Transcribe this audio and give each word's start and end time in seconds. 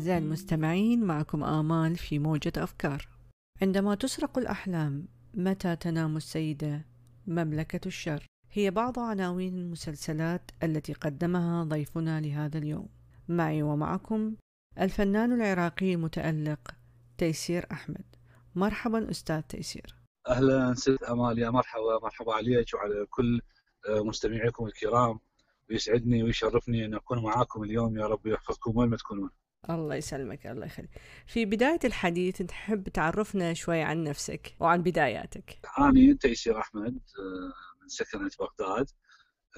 أعزائي 0.00 0.18
المستمعين 0.18 1.04
معكم 1.04 1.44
آمال 1.44 1.96
في 1.96 2.18
موجة 2.18 2.52
أفكار. 2.56 3.08
عندما 3.62 3.94
تسرق 3.94 4.38
الأحلام 4.38 5.08
متى 5.34 5.76
تنام 5.76 6.16
السيدة؟ 6.16 6.86
مملكة 7.26 7.88
الشر. 7.88 8.26
هي 8.52 8.70
بعض 8.70 8.98
عناوين 8.98 9.58
المسلسلات 9.58 10.50
التي 10.62 10.92
قدمها 10.92 11.64
ضيفنا 11.64 12.20
لهذا 12.20 12.58
اليوم. 12.58 12.88
معي 13.28 13.62
ومعكم 13.62 14.34
الفنان 14.80 15.32
العراقي 15.32 15.94
المتألق 15.94 16.70
تيسير 17.18 17.66
أحمد. 17.72 18.04
مرحبا 18.54 19.10
أستاذ 19.10 19.40
تيسير. 19.40 19.94
أهلا 20.28 20.74
ست 20.74 21.02
آمال. 21.02 21.38
يا 21.38 21.50
مرحبا. 21.50 21.98
مرحبا 22.02 22.34
عليك 22.34 22.74
وعلى 22.74 23.06
كل 23.10 23.40
مستمعيكم 23.88 24.66
الكرام. 24.66 25.18
ويسعدني 25.70 26.22
ويشرفني 26.22 26.84
أن 26.84 26.94
أكون 26.94 27.22
معاكم 27.22 27.62
اليوم. 27.62 27.98
يا 27.98 28.06
رب 28.06 28.26
يحفظكم 28.26 28.76
وين 28.76 28.88
ما 28.88 28.96
تكونون. 28.96 29.30
الله 29.68 29.94
يسلمك 29.94 30.46
الله 30.46 30.66
يخليك 30.66 30.90
في 31.26 31.44
بداية 31.44 31.78
الحديث 31.84 32.42
تحب 32.42 32.88
تعرفنا 32.88 33.54
شوي 33.54 33.82
عن 33.82 34.04
نفسك 34.04 34.56
وعن 34.60 34.82
بداياتك 34.82 35.58
أنا 35.78 36.16
تيسير 36.20 36.58
أحمد 36.60 36.94
آه، 37.18 37.52
من 37.82 37.88
سكنة 37.88 38.30
بغداد 38.40 38.90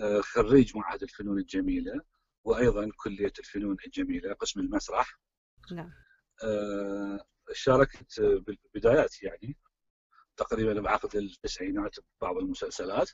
آه، 0.00 0.20
خريج 0.20 0.76
معهد 0.76 1.02
الفنون 1.02 1.38
الجميلة 1.38 2.00
وأيضا 2.44 2.90
كلية 2.96 3.32
الفنون 3.38 3.76
الجميلة 3.86 4.32
قسم 4.32 4.60
المسرح. 4.60 5.18
نعم 5.72 5.92
آه، 6.44 7.24
شاركت 7.52 8.20
بالبدايات 8.20 9.22
يعني 9.22 9.56
تقريبا 10.36 10.80
بعقد 10.80 11.16
التسعينات 11.16 11.96
ببعض 12.20 12.36
المسلسلات 12.36 13.10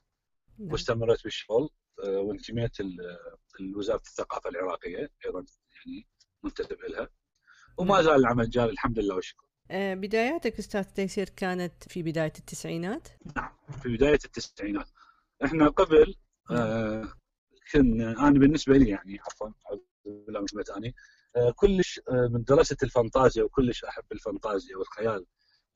نعم. 0.58 0.72
واستمرت 0.72 1.24
بالشغل 1.24 1.68
وانتميت 2.08 2.80
ل- 2.80 3.16
لوزاره 3.60 4.00
الثقافة 4.06 4.50
العراقية 4.50 5.10
أيضا 5.26 5.44
يعني 5.72 6.08
منتسب 6.42 6.78
لها. 6.88 7.08
وما 7.78 7.94
نعم. 7.94 8.02
زال 8.02 8.14
العمل 8.14 8.50
جاري 8.50 8.70
الحمد 8.70 8.98
لله 8.98 9.14
والشكر. 9.14 9.48
آه، 9.70 9.94
بداياتك 9.94 10.58
أستاذ 10.58 10.84
تيسير 10.84 11.28
كانت 11.28 11.88
في 11.88 12.02
بداية 12.02 12.32
التسعينات؟ 12.38 13.08
نعم 13.36 13.52
في 13.82 13.88
بداية 13.96 14.18
التسعينات. 14.24 14.88
إحنا 15.44 15.68
قبل 15.68 16.14
آه 16.50 17.12
كنا 17.72 18.28
أنا 18.28 18.38
بالنسبة 18.38 18.76
لي 18.76 18.88
يعني 18.88 19.20
عفوا 19.20 19.50
بالله 20.04 20.40
من 20.40 20.46
اني 20.76 20.94
آه 21.36 21.50
كلش 21.50 22.00
آه 22.08 22.28
من 22.32 22.44
دراسه 22.44 22.76
الفانتازيا 22.82 23.42
وكلش 23.44 23.84
أحب 23.84 24.04
الفانتازيا 24.12 24.76
والخيال 24.76 25.26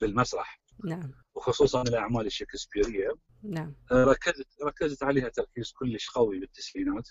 بالمسرح. 0.01 0.61
نعم. 0.85 1.11
وخصوصا 1.35 1.81
الأعمال 1.81 2.25
الشكسبيرية. 2.25 3.09
نعم. 3.43 3.75
آه 3.91 4.03
ركزت 4.03 4.47
ركزت 4.65 5.03
عليها 5.03 5.29
تركيز 5.29 5.71
كلش 5.71 6.09
قوي 6.09 6.39
بالتسعينات. 6.39 7.09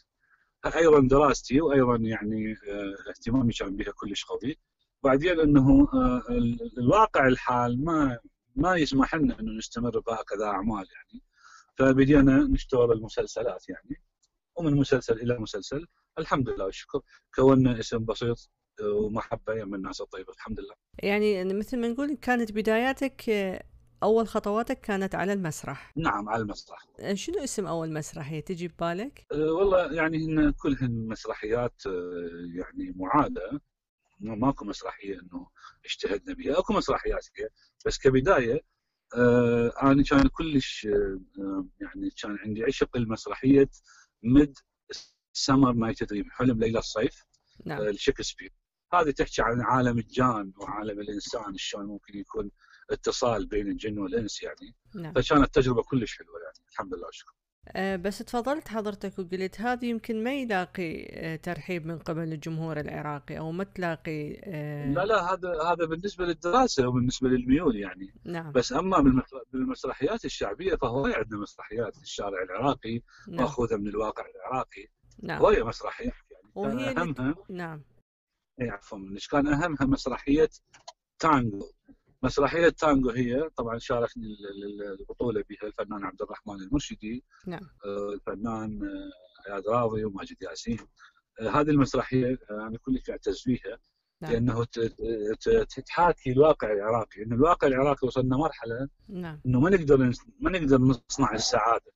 أيضا 0.67 1.01
دراستي 1.09 1.61
وأيضا 1.61 1.97
يعني 1.97 2.53
آه 2.53 3.11
اهتمامي 3.11 3.53
كان 3.53 3.77
بها 3.77 3.93
كلش 3.93 4.25
قوي. 4.25 4.57
بعدين 5.05 5.41
إنه 5.41 5.89
آه 5.95 6.23
ال- 6.31 6.79
الواقع 6.79 7.27
الحال 7.29 7.85
ما 7.85 8.19
ما 8.57 8.77
يسمح 8.77 9.15
لنا 9.15 9.41
إنه 9.41 9.53
نستمر 9.59 9.99
بهكذا 10.01 10.45
أعمال 10.45 10.87
يعني. 10.95 11.23
فبدينا 11.79 12.39
نشتغل 12.39 12.93
المسلسلات 12.93 13.69
يعني 13.69 14.03
ومن 14.57 14.77
مسلسل 14.77 15.21
إلى 15.21 15.39
مسلسل. 15.39 15.87
الحمد 16.19 16.49
لله 16.49 16.65
والشكر. 16.65 17.01
كونا 17.35 17.79
اسم 17.81 18.05
بسيط 18.05 18.51
آه، 18.81 18.93
ومحبة 18.93 19.55
من 19.65 19.75
الناس 19.75 20.01
الطيبه 20.01 20.33
الحمد 20.33 20.61
لله. 20.61 20.75
يعني 20.99 21.45
مثل 21.55 21.81
ما 21.81 21.89
نقول 21.89 22.15
كانت 22.15 22.53
بداياتك 22.53 23.23
أول 24.03 24.29
خطواتك 24.29 24.81
كانت 24.81 25.15
على 25.15 25.33
المسرح. 25.33 25.93
نعم 25.97 26.29
على 26.29 26.43
المسرح. 26.43 26.79
آه، 27.01 27.15
شنو 27.15 27.45
اسم 27.45 27.67
أول 27.67 27.93
مسرحية 27.93 28.41
تجي 28.41 28.69
ببالك؟ 28.69 29.27
أه، 29.33 29.53
والله 29.53 29.93
يعني 29.93 30.19
هن 30.27 30.53
كلهن 30.53 31.07
مسرحيات 31.09 31.83
أه، 31.87 31.91
يعني 32.55 32.93
معادة. 32.97 33.61
ما- 34.21 34.35
ماكو 34.35 34.65
مسرحية 34.65 35.21
إنه 35.21 35.47
اجتهدنا 35.85 36.35
بها 36.35 36.59
أكو 36.59 36.73
مسرحيات 36.73 37.27
هي 37.39 37.49
بس 37.87 37.99
كبداية 37.99 38.61
أه، 39.17 39.73
أنا 39.83 40.03
كان 40.03 40.29
كلش 40.29 40.87
أه، 40.87 41.21
أه، 41.39 41.67
يعني 41.81 42.11
كان 42.23 42.39
عندي 42.45 42.65
عشق 42.65 42.97
المسرحية 42.97 43.69
Midsummer 44.23 45.73
Night 45.73 46.03
Dream 46.05 46.31
حلم 46.31 46.59
ليله 46.61 46.79
الصيف 46.79 47.25
نعم. 47.67 47.81
أه، 47.83 47.91
لشكسبير. 47.91 48.53
هذه 48.95 49.11
تحكي 49.11 49.43
عن 49.43 49.61
عالم 49.61 49.99
الجان 49.99 50.53
وعالم 50.57 51.01
الإنسان 51.01 51.57
شلون 51.57 51.87
ممكن 51.87 52.19
يكون 52.19 52.51
اتصال 52.91 53.47
بين 53.47 53.69
الجن 53.69 53.99
والإنس 53.99 54.43
يعني. 54.43 54.75
نعم. 54.95 55.13
فكانت 55.13 55.55
تجربة 55.55 55.83
كلش 55.83 56.19
حلوة 56.19 56.41
يعني 56.45 56.69
الحمد 56.71 56.95
لله 56.95 57.07
والشكر 57.07 57.33
آه، 57.69 57.97
بس 57.97 58.19
تفضلت 58.19 58.69
حضرتك 58.69 59.19
وقلت 59.19 59.61
هذا 59.61 59.85
يمكن 59.85 60.25
ما 60.25 60.35
يلاقي 60.35 61.07
آه، 61.11 61.37
ترحيب 61.37 61.87
من 61.87 61.99
قبل 61.99 62.33
الجمهور 62.33 62.81
العراقي 62.81 63.39
أو 63.39 63.53
ما 63.53 63.65
تلاقي 63.65 64.41
آه، 64.45 64.93
لا 64.93 65.05
لا 65.05 65.33
هذا 65.33 65.49
هذا 65.63 65.85
بالنسبة 65.87 66.25
للدراسة 66.25 66.89
وبالنسبة 66.89 67.29
للميول 67.29 67.77
يعني. 67.77 68.15
نعم. 68.25 68.53
بس 68.53 68.73
أما 68.73 68.99
بالمس- 68.99 69.35
بالمسرحيات 69.53 70.25
الشعبية 70.25 70.75
فهو 70.77 71.07
عندنا 71.07 71.41
مسرحيات 71.41 71.97
في 71.97 72.03
الشارع 72.03 72.43
العراقي 72.43 73.01
نعم. 73.29 73.41
مأخوذة 73.41 73.77
من 73.77 73.89
الواقع 73.89 74.25
العراقي. 74.27 74.87
نعم. 75.23 75.39
هوايه 75.39 75.63
مسرحيات 75.63 76.13
يعني. 76.31 76.51
وهي 76.55 76.89
اهمها 76.91 77.35
نعم. 77.51 77.83
إي 78.61 78.71
عفوا 78.71 78.99
كان 79.31 79.47
أهمها 79.47 79.87
مسرحية 79.87 80.49
تانجو. 81.19 81.73
مسرحية 82.23 82.69
تانجو 82.69 83.11
هي 83.11 83.49
طبعا 83.57 83.79
شاركني 83.79 84.27
ال- 84.27 84.65
ال- 84.83 85.01
البطولة 85.01 85.45
بها 85.51 85.69
الفنان 85.69 86.05
عبد 86.05 86.23
الرحمن 86.23 86.55
المرشدي. 86.61 87.25
نعم. 87.47 87.61
آه، 87.87 88.13
الفنان 88.15 88.81
آه، 88.83 89.49
اياد 89.53 89.69
راضي 89.69 90.05
وماجد 90.05 90.37
ياسين. 90.43 90.79
آه، 91.41 91.49
هذه 91.51 91.71
المسرحية 91.71 92.39
أنا 92.51 92.79
كلش 92.79 93.11
اعتز 93.11 93.39
فيها 93.41 93.79
نعم. 94.23 94.33
لأنه 94.33 94.67
تحاكي 95.87 96.33
الواقع 96.33 96.73
العراقي 96.73 97.23
ان 97.23 97.33
الواقع 97.33 97.67
العراقي 97.67 98.07
وصلنا 98.07 98.37
مرحلة 98.37 98.89
نعم. 99.09 99.41
إنه 99.47 99.61
ما 99.61 99.71
نقدر 99.71 100.13
ما 100.41 100.51
نقدر 100.51 100.79
نصنع 100.79 101.33
السعادة. 101.35 101.93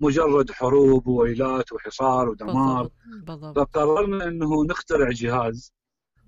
مجرد 0.00 0.50
حروب 0.50 1.06
وويلات 1.06 1.72
وحصار 1.72 2.28
ودمار. 2.28 2.90
بالضبط 3.26 3.58
فقررنا 3.58 4.24
إنه 4.24 4.64
نخترع 4.64 5.10
جهاز. 5.10 5.72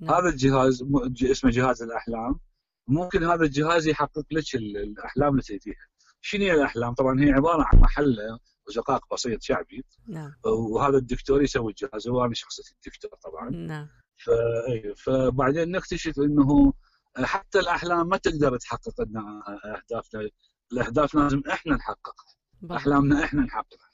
نعم. 0.00 0.14
هذا 0.14 0.28
الجهاز 0.28 0.84
اسمه 1.22 1.50
جهاز 1.50 1.82
الأحلام. 1.82 2.40
ممكن 2.88 3.24
هذا 3.24 3.42
الجهاز 3.44 3.86
يحقق 3.88 4.24
لك 4.30 4.54
ال- 4.54 4.76
الأحلام 4.76 5.30
اللي 5.30 5.42
تريديها 5.42 5.86
شنو 6.20 6.42
هي 6.44 6.52
الأحلام؟ 6.54 6.94
طبعا 6.94 7.20
هي 7.20 7.30
عبارة 7.32 7.62
عن 7.62 7.78
محله 7.80 8.38
وزقاق 8.68 9.14
بسيط 9.14 9.42
شعبي. 9.42 9.84
نعم. 10.08 10.32
وهذا 10.44 10.96
الدكتور 10.96 11.42
يسوي 11.42 11.70
الجهاز 11.72 12.08
هو 12.08 12.24
أنا 12.24 12.34
شخصيه 12.34 12.62
الدكتور 12.74 13.10
طبعا. 13.24 13.50
نعم. 13.50 13.88
ف... 14.16 14.30
إيه، 14.68 14.94
فبعدين 14.94 15.70
نكتشف 15.70 16.18
إنه 16.18 16.72
حتى 17.16 17.58
الأحلام 17.58 18.08
ما 18.08 18.16
تقدر 18.16 18.56
تحقق 18.56 19.00
لنا 19.00 19.42
أهدافنا. 19.76 20.28
الأهداف 20.72 21.14
لازم 21.14 21.42
إحنا 21.50 21.76
نحققها. 21.76 22.34
أحلامنا 22.76 23.24
إحنا 23.24 23.42
نحققها. 23.42 23.90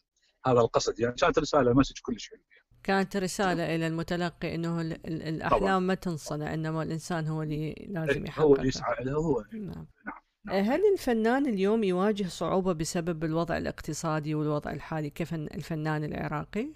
هذا 0.46 0.60
القصد. 0.60 1.00
يعني 1.00 1.14
كانت 1.14 1.38
رسالة 1.38 1.72
مسج 1.72 1.98
كلش 2.02 2.28
حلو 2.30 2.40
كانت 2.84 3.16
رسالة 3.16 3.74
إلى 3.74 3.86
المتلقي 3.86 4.54
ال- 4.80 5.22
الأحلام 5.28 5.82
ما 5.86 5.94
تنصنع 5.94 6.54
إنما 6.54 6.82
الإنسان 6.82 7.26
هو 7.26 7.42
اللي 7.42 7.86
لازم 7.88 8.24
إيه، 8.24 8.32
هو 8.38 8.54
اللي 8.54 8.58
يحققها 8.58 8.64
يسعى 8.64 9.04
له 9.04 9.12
هو 9.12 9.44
نعم. 9.52 9.86
نعم. 10.06 10.16
آه، 10.50 10.60
هل 10.60 10.80
الفنان 10.92 11.46
اليوم 11.46 11.84
يواجه 11.84 12.28
صعوبة 12.28 12.72
بسبب 12.72 13.24
الوضع 13.24 13.56
الاقتصادي 13.56 14.34
والوضع 14.34 14.72
الحالي 14.72 15.10
كيف 15.10 15.34
الفنان 15.34 16.04
العراقي؟ 16.04 16.68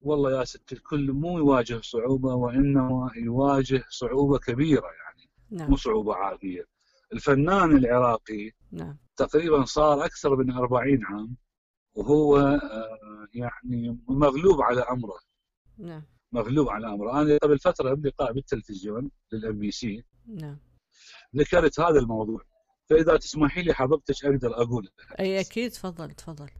والله 0.00 0.38
يا 0.38 0.44
ست 0.44 0.72
الكل 0.72 1.12
مو 1.12 1.38
يواجه 1.38 1.80
صعوبة 1.82 2.34
وإنما 2.34 3.10
يواجه 3.16 3.84
صعوبة 3.88 4.38
كبيرة 4.38 4.86
يعني. 4.86 5.30
نعم. 5.50 5.70
مو 5.70 5.76
صعوبة 5.76 6.14
عادية. 6.14 6.64
الفنان 7.12 7.76
العراقي 7.76 8.50
نعم. 8.72 8.96
تقريبا 9.16 9.64
صار 9.64 10.04
أكثر 10.04 10.36
من 10.36 10.50
40 10.50 11.04
عام 11.04 11.36
وهو 11.94 12.36
آه، 12.36 13.28
يعني 13.34 13.98
مغلوب 14.08 14.62
على 14.62 14.80
أمره. 14.80 15.18
نعم. 15.78 16.02
مغلوب 16.32 16.68
على 16.68 16.86
أمره. 16.86 17.22
أنا 17.22 17.38
قبل 17.42 17.58
فترة 17.58 17.94
بلقاء 17.94 18.32
بالتلفزيون 18.32 19.10
للام 19.32 19.58
بي 19.58 19.70
سي 19.70 20.04
نعم. 20.26 20.58
ذكرت 21.36 21.80
هذا 21.80 21.98
الموضوع. 21.98 22.40
فإذا 22.90 23.16
تسمحي 23.16 23.62
لي 23.62 23.74
حضرتك 23.74 24.24
أقدر 24.24 24.62
أقول. 24.62 24.88
أي 25.20 25.40
أكيد. 25.40 25.70
تفضل 25.70 26.10
تفضل. 26.10 26.50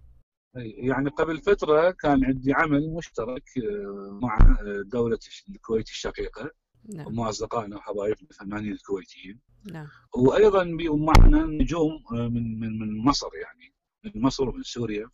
يعني 0.54 1.10
قبل 1.10 1.38
فترة 1.38 1.90
كان 1.90 2.24
عندي 2.24 2.52
عمل 2.52 2.90
مشترك 2.90 3.44
آه، 3.58 4.18
مع 4.22 4.38
آه، 4.60 4.82
دولة 4.86 5.18
الكويت 5.48 5.88
الشقيقة. 5.88 6.50
نعم. 6.94 7.06
ومع 7.06 7.28
اصدقائنا 7.28 7.76
وحبايبنا 7.76 8.28
الفنانين 8.30 8.72
الكويتيين. 8.72 9.40
نعم. 9.72 9.88
وأيضا 10.14 10.64
معنا 10.80 11.46
نجوم 11.46 12.04
من 12.12 12.60
من 12.60 12.78
من 12.78 13.04
مصر 13.04 13.28
يعني. 13.34 13.74
من 14.04 14.22
مصر 14.22 14.48
ومن 14.48 14.62
سوريا. 14.62 15.08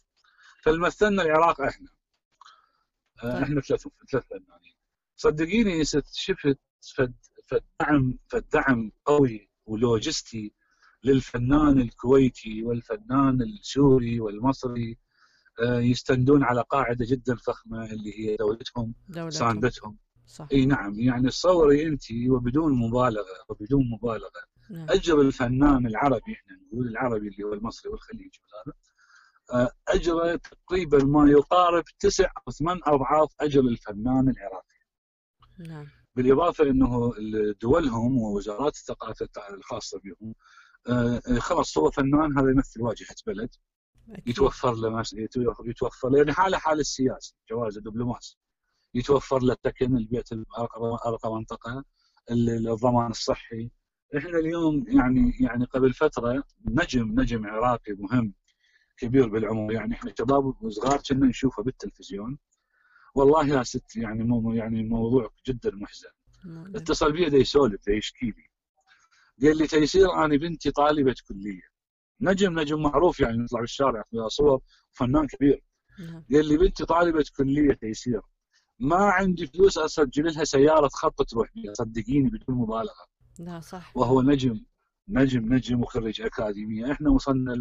فمثلنا 0.77 1.23
العراق 1.23 1.61
إحنا. 1.61 1.89
آه، 3.25 3.33
طيب. 3.33 3.43
إحنا 3.43 3.61
ثلاث 3.61 3.87
ثلاث 4.13 4.25
فنانين 4.31 4.75
صدقيني 5.17 5.85
شفت 6.13 6.59
فد 6.97 7.15
فالدعم 7.47 8.19
فالدعم 8.29 8.93
قوي 9.05 9.51
ولوجستي 9.67 10.55
للفنان 11.05 11.81
الكويتي 11.81 12.63
والفنان 12.63 13.43
السوري 13.43 14.21
والمصري 14.21 14.99
آه، 15.63 15.81
يستندون 15.81 16.43
على 16.45 16.61
قاعدة 16.71 17.07
جدا 17.09 17.37
فخمة 17.37 17.85
اللي 17.85 18.19
هي 18.19 18.37
دولتهم 18.37 18.95
دولتهم. 19.09 19.31
ساندتهم. 19.31 19.99
صح. 20.27 20.49
إي 20.53 20.67
نعم 20.67 21.01
يعني 21.01 21.29
تصوري 21.29 21.87
أنت 21.87 22.03
وبدون 22.29 22.73
مبالغه 22.73 23.45
وبدون 23.49 23.91
مبالغة. 23.91 24.43
نعم. 24.71 24.87
اجر 24.91 25.21
الفنان 25.21 25.87
العربي 25.87 26.33
إحنا 26.33 26.57
نقول 26.67 26.89
العربي 26.89 27.29
اللي 27.29 27.43
هو 27.45 27.53
المصري 27.53 27.93
والخليجي 27.93 28.41
وهذا 28.45 28.79
أجره 29.89 30.37
تقريبا 30.37 31.05
ما 31.05 31.31
يقارب 31.31 31.85
تسع 32.01 32.31
أو 32.49 32.53
ثمان 32.53 32.81
أضعاف 32.85 33.29
أجر 33.41 33.61
الفنان 33.61 34.29
العراقي. 34.29 34.79
نعم. 35.69 35.87
بالإضافة 36.17 36.65
إنه 36.65 37.13
دولهم 37.63 38.19
ووزارات 38.19 38.75
الثقافة 38.75 39.29
الخاصة 39.51 40.01
بهم 40.05 40.35
آه، 40.89 41.21
خلاص 41.39 41.79
هو 41.79 41.91
فنان 41.91 42.39
هذا 42.39 42.51
يمثل 42.51 42.83
واجهة 42.83 43.15
بلد. 43.27 43.55
أكيد. 44.11 44.29
يتوفر 44.29 44.75
له 44.75 45.03
يتوفر 45.65 46.09
له 46.09 46.19
يعني 46.19 46.33
حالة 46.33 46.59
حال 46.59 46.81
السياسي 46.81 47.35
جواز 47.51 47.77
الدبلوماسي 47.77 48.39
يتوفر 48.95 49.43
له 49.43 49.53
السكن 49.65 49.97
البيت 49.97 50.29
أرقى 51.07 51.31
منطقة 51.35 51.85
ال- 52.31 52.69
الضمان 52.69 53.11
الصحي. 53.11 53.71
إحنا 54.17 54.39
اليوم 54.39 54.85
يعني 54.89 55.33
يعني 55.41 55.65
قبل 55.65 55.93
فترة 55.93 56.45
نجم 56.65 57.21
نجم 57.21 57.47
عراقي 57.47 57.93
مهم. 57.93 58.35
كبير 58.99 59.29
بالعمر 59.29 59.73
يعني 59.73 59.95
إحنا 59.95 60.13
شباب 60.19 60.63
وصغار 60.63 61.01
كنا 61.09 61.27
نشوفه 61.27 61.63
بالتلفزيون. 61.63 62.39
والله 63.15 63.47
يا 63.47 63.63
ست 63.63 63.97
يعني 63.97 64.25
مو 64.25 64.53
يعني 64.53 64.83
موضوع 64.83 65.31
جدا 65.47 65.71
محزن. 65.75 66.09
مؤلم. 66.45 66.77
اتصل 66.77 67.13
بي 67.13 67.31
دا 67.31 67.37
يسولف 67.37 67.87
دا 67.87 67.93
يشكي 67.93 68.27
لي. 68.27 68.49
قال 69.49 69.59
لي 69.59 69.67
تيسير 69.67 70.13
أنا 70.25 70.37
بنتي 70.37 70.71
طالبة 70.71 71.15
كلية. 71.29 71.69
نجم 72.21 72.61
نجم 72.61 72.83
معروف 72.83 73.21
يعني 73.21 73.45
يطلع 73.45 73.61
بالشارع 73.61 74.03
في 74.11 74.17
صور 74.29 74.61
فنان 74.93 75.27
كبير. 75.27 75.65
نعم. 75.99 76.25
قال 76.33 76.49
لي 76.49 76.57
بنتي 76.57 76.85
طالبة 76.85 77.25
كلية 77.37 77.73
تيسير 77.73 78.21
ما 78.79 78.97
عندي 78.97 79.47
فلوس 79.47 79.79
اسجل 79.79 80.25
لها 80.25 80.45
سيارة 80.45 80.89
خط 80.89 81.23
تروح 81.23 81.49
بيها 81.55 81.75
صدقيني 81.75 82.31
بدون 82.31 82.57
مبالغة. 82.57 83.07
لا 83.39 83.61
صح. 83.61 83.97
وهو 83.97 84.23
نجم 84.23 84.65
نجم 85.09 85.55
نجم 85.55 85.81
وخريج 85.81 86.23
أكاديمية. 86.23 86.93
إحنا 86.93 87.11
وصلنا 87.11 87.53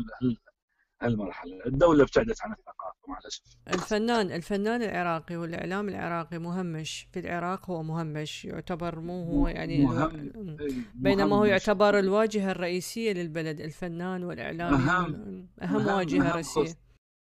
هالمرحله 1.02 1.66
الدولة 1.66 2.04
ابتعدت 2.04 2.42
عن 2.42 2.52
الثقافة 2.52 2.98
مع 3.08 3.18
الاسف 3.20 3.42
الفنان 3.68 4.32
الفنان 4.32 4.82
العراقي 4.82 5.36
والإعلام 5.36 5.90
العراقي 5.90 6.40
مهمش. 6.40 7.08
في 7.14 7.20
العراق 7.20 7.70
هو 7.70 7.84
مهمش 7.84 8.46
يعتبر 8.46 9.00
مو 9.00 9.24
هو 9.24 9.48
يعني 9.48 9.86
مهم. 9.86 10.16
الو- 10.16 10.58
إي، 10.62 10.76
بينما 10.96 11.36
هو. 11.36 11.46
يعتبر 11.46 12.00
الواجهة 12.00 12.52
الرئيسية 12.52 13.14
للبلد 13.14 13.62
الفنان 13.62 14.24
والإعلام. 14.24 14.74
أهم. 14.74 15.16
أهم, 15.62 15.78
أهم 15.88 16.22
رئيسية. 16.22 16.62
خص- 16.64 16.76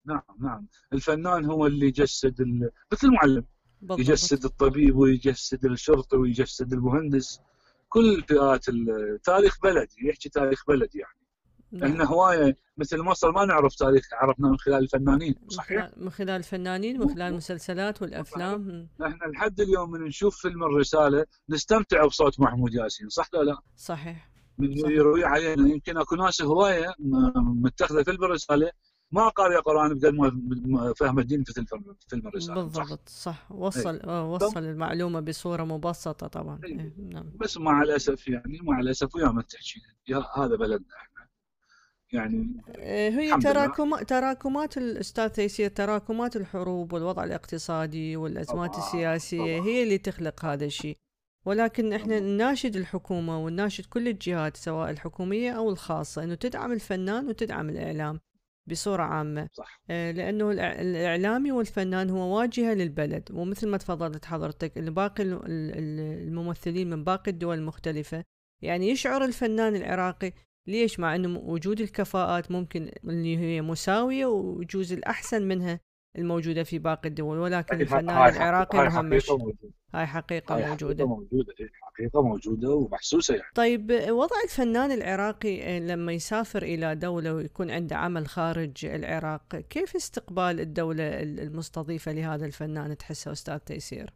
نعم 0.07 0.23
نعم. 0.41 0.67
الفنان 0.93 1.45
هو 1.45 1.67
اللي 1.67 1.87
يجسد 1.87 2.41
ال... 2.41 2.71
مثل 2.93 3.07
المعلم. 3.07 3.45
بالضبط. 3.81 3.99
يجسد 4.01 4.45
الطبيب 4.45 4.97
ويجسد 4.97 5.65
الشرطي 5.65 6.17
ويجسد 6.17 6.73
المهندس. 6.73 7.41
كل 7.89 8.23
فئات 8.29 8.69
ال- 8.69 9.19
تاريخ 9.25 9.59
بلدي 9.63 9.97
يحكي 10.09 10.29
تاريخ 10.29 10.65
بلدي 10.69 10.99
يعني. 10.99 11.20
نعم. 11.73 11.91
إحنا 11.91 12.05
هواية 12.05 12.57
مثل 12.77 12.99
مصر 12.99 13.33
ما 13.33 13.45
نعرف 13.45 13.75
تاريخ 13.75 14.05
عرفنا 14.13 14.49
من 14.49 14.59
خلال 14.59 14.79
الفنانين 14.83 15.35
صحيح 15.49 15.91
من 15.97 16.11
خلال 16.11 16.31
الفنانين 16.31 17.01
من 17.01 17.09
خلال 17.09 17.23
المسلسلات 17.23 18.03
والأفلام 18.03 18.61
مم. 18.61 18.89
إحنا 19.07 19.27
لحد 19.27 19.61
اليوم 19.61 19.91
من 19.91 20.01
نشوف 20.01 20.37
فيلم 20.37 20.65
الرسالة 20.65 21.27
نستمتع 21.49 22.07
بصوت 22.07 22.41
محمود 22.41 22.75
ياسين 22.75 23.09
صح 23.09 23.29
ولا 23.35 23.51
لا؟ 23.51 23.59
صحيح 23.77 24.31
من 24.59 24.77
صح. 24.77 24.89
يروي 24.89 25.25
علينا 25.25 25.69
يمكن 25.69 25.97
أكو 25.97 26.17
ناس 26.17 26.43
هواية 26.43 26.95
متخذة 27.63 28.03
فيلم 28.03 28.25
الرسالة 28.25 28.71
ما 29.13 29.29
قارئ 29.29 29.57
قرآن 29.57 29.99
بقد 29.99 30.15
ما 30.15 30.93
فهم 30.97 31.19
الدين 31.19 31.45
في 31.45 31.53
فيلم 32.09 32.29
الرسالة 32.29 32.69
صح؟ 32.69 32.83
بالضبط 32.83 33.09
صح 33.09 33.53
وصل 33.53 34.01
آه، 34.01 34.31
وصل 34.31 34.65
المعلومة 34.65 35.21
بصورة 35.21 35.65
مبسطة 35.65 36.27
طبعا 36.27 36.61
إيه. 36.65 36.81
إيه، 36.81 36.95
نعم 36.99 37.33
بس 37.37 37.59
مع 37.59 37.83
الأسف 37.83 38.29
يعني 38.29 38.59
مع 38.63 38.81
الأسف 38.81 39.15
ويا 39.15 39.29
ما 39.29 39.43
تحكي 39.43 39.81
هذا 40.37 40.57
بلدنا 40.57 40.97
إحنا 40.97 41.10
يعني 42.13 42.63
آه، 42.79 43.11
هي. 43.11 43.39
تراكم 43.41 43.97
تراكمات 43.97 44.77
الأستاذ 44.79 45.29
تيسير 45.29 45.71
تراكمات 45.71 46.37
الحروب 46.37 46.93
والوضع 46.93 47.25
الاقتصادي 47.25 48.17
والأزمات 48.17 48.71
طبعاً، 48.75 48.87
السياسية 48.87 49.59
طبعاً. 49.59 49.67
هي 49.69 49.83
اللي 49.83 49.99
تخلق 49.99 50.45
هذا 50.45 50.65
الشيء 50.65 50.97
ولكن 51.47 51.93
إحنا. 51.93 52.21
نناشد 52.21 52.77
الحكومة 52.77 53.45
ونناشد 53.45 53.87
كل 53.87 54.09
الجهات 54.09 54.57
سواء 54.57 54.91
الحكومية 54.91 55.51
أو 55.53 55.71
الخاصة 55.71 56.25
أنه 56.25 56.35
تدعم 56.35 56.73
الفنان 56.73 57.29
وتدعم 57.29 57.69
الإعلام 57.71 58.21
بصورة 58.67 59.03
عامة 59.03 59.49
صح 59.53 59.81
لأنه 59.89 60.53
الإع- 60.53 60.81
الإعلامي 60.81 61.53
والفنان 61.53 62.11
هو 62.11 62.37
واجهة 62.39 62.75
للبلد 62.75 63.29
ومثل 63.33 63.69
ما 63.69 63.77
تفضلت 63.77 64.25
حضرتك 64.25 64.79
باقي 64.79 65.23
ال- 65.23 65.33
ال- 65.47 66.29
الممثلين 66.29 66.91
من 66.91 67.05
باقي 67.05 67.31
الدول 67.31 67.59
المختلفة 67.59 68.25
يعني 68.63 68.89
يشعر 68.91 69.25
الفنان 69.25 69.77
العراقي 69.77 70.33
ليش؟ 70.67 71.01
مع 71.01 71.15
أنه 71.15 71.39
وجود 71.39 71.81
الكفاءات 71.81 72.51
ممكن 72.51 72.91
اللي 73.05 73.39
هي 73.39 73.63
مساوية 73.63 74.27
ويجوز 74.27 74.93
الأحسن 74.93 75.49
منها 75.49 75.81
الموجودة 76.19 76.63
في 76.63 76.79
باقي 76.79 77.09
الدول 77.09 77.39
ولكن 77.39 77.81
الفنان 77.81 78.11
العراقي 78.37 78.79
هاي 78.79 78.89
مهمش. 78.89 79.31
هاي 79.95 80.07
حقيقة 80.07 80.55
هاي 80.57 80.69
موجودة. 80.71 80.95
حقيقة 81.05 81.07
موجودة 81.09 81.55
إيه، 81.61 81.69
حقيقة 81.83 82.23
موجودة 82.23 82.69
ومحسوسة 82.71 83.35
يعني. 83.35 83.47
طيب 83.55 83.91
وضع 84.11 84.37
الفنان 84.45 84.93
العراقي 84.93 85.63
آه، 85.63 85.79
لما 85.79 86.13
يسافر 86.13 86.63
إلى 86.63 86.95
دولة 86.95 87.35
ويكون 87.35 87.71
عنده 87.71 87.97
عمل 87.97 88.27
خارج 88.29 88.87
العراق 88.87 89.57
كيف 89.57 89.97
استقبال 89.97 90.61
الدولة 90.61 91.23
ال- 91.23 91.41
المستضيفة 91.41 92.13
لهذا 92.13 92.47
الفنان 92.47 92.97
تحسه 92.97 93.33
أستاذ 93.33 93.59
تيسير؟ 93.59 94.11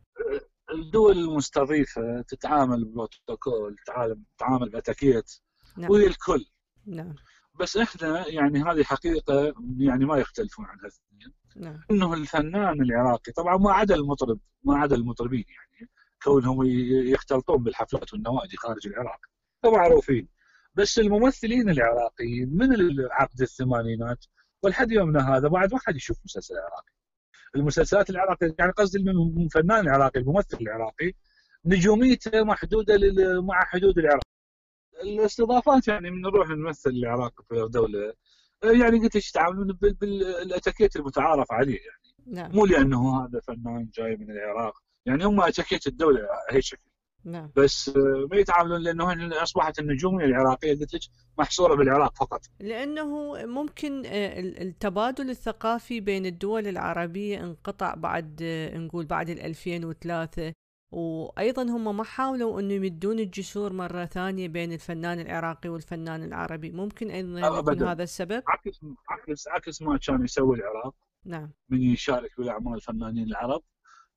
الدول 0.74 1.18
المستضيفة 1.18 2.20
تتعامل 2.28 2.84
ببروتوكول 2.84 3.76
تتعامل 4.36 4.68
بأتاكيت. 4.70 5.32
نعم. 5.76 5.90
وهي 5.90 6.06
الكل. 6.06 6.46
نعم. 6.86 7.14
بس 7.60 7.76
إحنا 7.76 8.28
يعني 8.28 8.62
هذه 8.62 8.82
حقيقة 8.82 9.54
يعني 9.78 10.04
ما 10.04 10.16
يختلفون 10.18 10.64
عنها 10.66 10.82
الاثنين 10.82 11.34
نعم. 11.56 11.80
إنه 11.90 12.14
الفنان 12.14 12.82
العراقي 12.82 13.32
طبعا 13.32 13.56
ما 13.56 13.72
عدا 13.72 13.94
المطرب 13.94 14.38
ما 14.64 14.78
عدا 14.78 14.96
المطربين 14.96 15.44
يعني 15.48 15.90
كونهم 16.22 16.58
يختلطون 17.12 17.62
بالحفلات 17.62 18.12
والنوادي 18.12 18.56
خارج 18.56 18.86
العراق. 18.86 19.20
فمعروفين 19.62 20.28
بس 20.74 20.98
الممثلين 20.98 21.70
العراقيين 21.70 22.56
من 22.56 22.68
عقد 23.10 23.40
الثمانينات 23.40 24.24
ولحد 24.62 24.92
يومنا 24.92 25.36
هذا 25.36 25.48
بعد 25.48 25.72
ما 25.72 25.78
حد 25.86 25.96
يشوف 25.96 26.16
مسلسل 26.24 26.54
عراقي. 26.54 26.92
المسلسلات 27.56 28.10
العراقية 28.10 28.54
يعني 28.58 28.72
قصدي 28.72 28.98
الفنان 29.44 29.80
العراقي 29.80 30.20
الممثل 30.20 30.58
العراقي 30.60 31.12
نجوميته 31.64 32.42
محدودة 32.44 32.96
لل- 32.96 33.42
مع 33.42 33.64
حدود 33.64 33.98
العراق. 33.98 34.22
الاستضافات 35.04 35.88
يعني 35.88 36.10
من 36.10 36.20
نروح 36.20 36.48
نمثل 36.48 36.90
العراق 36.90 37.32
في 37.48 37.68
دوله 37.70 38.12
يعني 38.64 38.98
قلت 38.98 39.16
إيش 39.16 39.30
تعاملون 39.30 39.66
بال- 39.72 39.94
بالاتيكيت 39.94 40.96
المتعارف 40.96 41.52
عليه 41.52 41.78
يعني. 41.78 42.14
نعم. 42.26 42.50
مو 42.52 42.66
لأنه 42.66 43.24
هذا 43.24 43.40
فنان 43.40 43.88
جاي 43.94 44.16
من 44.16 44.30
العراق. 44.30 44.74
يعني 45.06 45.24
هم 45.24 45.40
اتيكيت 45.40 45.86
الدولة 45.86 46.20
هيك 46.50 46.62
شكل 46.62 46.84
نعم. 47.24 47.50
بس 47.56 47.88
آه، 47.88 48.28
ما 48.30 48.36
يتعاملون 48.36 48.80
لأنه 48.82 49.42
أصبحت 49.42 49.78
النجوميه 49.78 50.24
العراقية 50.24 50.72
قلت 50.78 50.94
لك 50.94 51.00
محصورة 51.38 51.74
بالعراق 51.74 52.16
فقط. 52.16 52.40
لأنه 52.60 53.32
ممكن 53.46 54.06
آه، 54.06 54.40
ال- 54.40 54.62
التبادل 54.62 55.30
الثقافي 55.30 56.00
بين 56.00 56.26
الدول 56.26 56.66
العربية 56.66 57.44
انقطع 57.44 57.94
بعد 57.94 58.40
آه، 58.42 58.76
نقول 58.78 59.06
بعد 59.06 59.30
ال 59.30 59.40
2003 59.40 60.52
وأيضا 60.94 61.62
هم 61.62 61.96
ما 61.96 62.04
حاولوا 62.04 62.60
أنه 62.60 62.72
يمدون 62.72 63.18
الجسور 63.18 63.72
مرة 63.72 64.04
ثانية 64.04 64.48
بين 64.48 64.72
الفنان 64.72 65.20
العراقي 65.20 65.68
والفنان 65.68 66.22
العربي. 66.22 66.70
ممكن 66.70 67.10
أيضا 67.10 67.38
يكون. 67.72 67.88
هذا 67.88 68.02
السبب؟ 68.02 68.42
عكس 68.48 68.80
عكس 69.08 69.48
عكس 69.48 69.82
ما 69.82 69.98
كان 69.98 70.24
يسوي 70.24 70.56
العراق. 70.56 70.94
نعم. 71.24 71.50
من 71.68 71.82
يشارك 71.82 72.30
بالاعمال 72.38 72.74
الفنانين 72.74 73.26
العرب. 73.26 73.62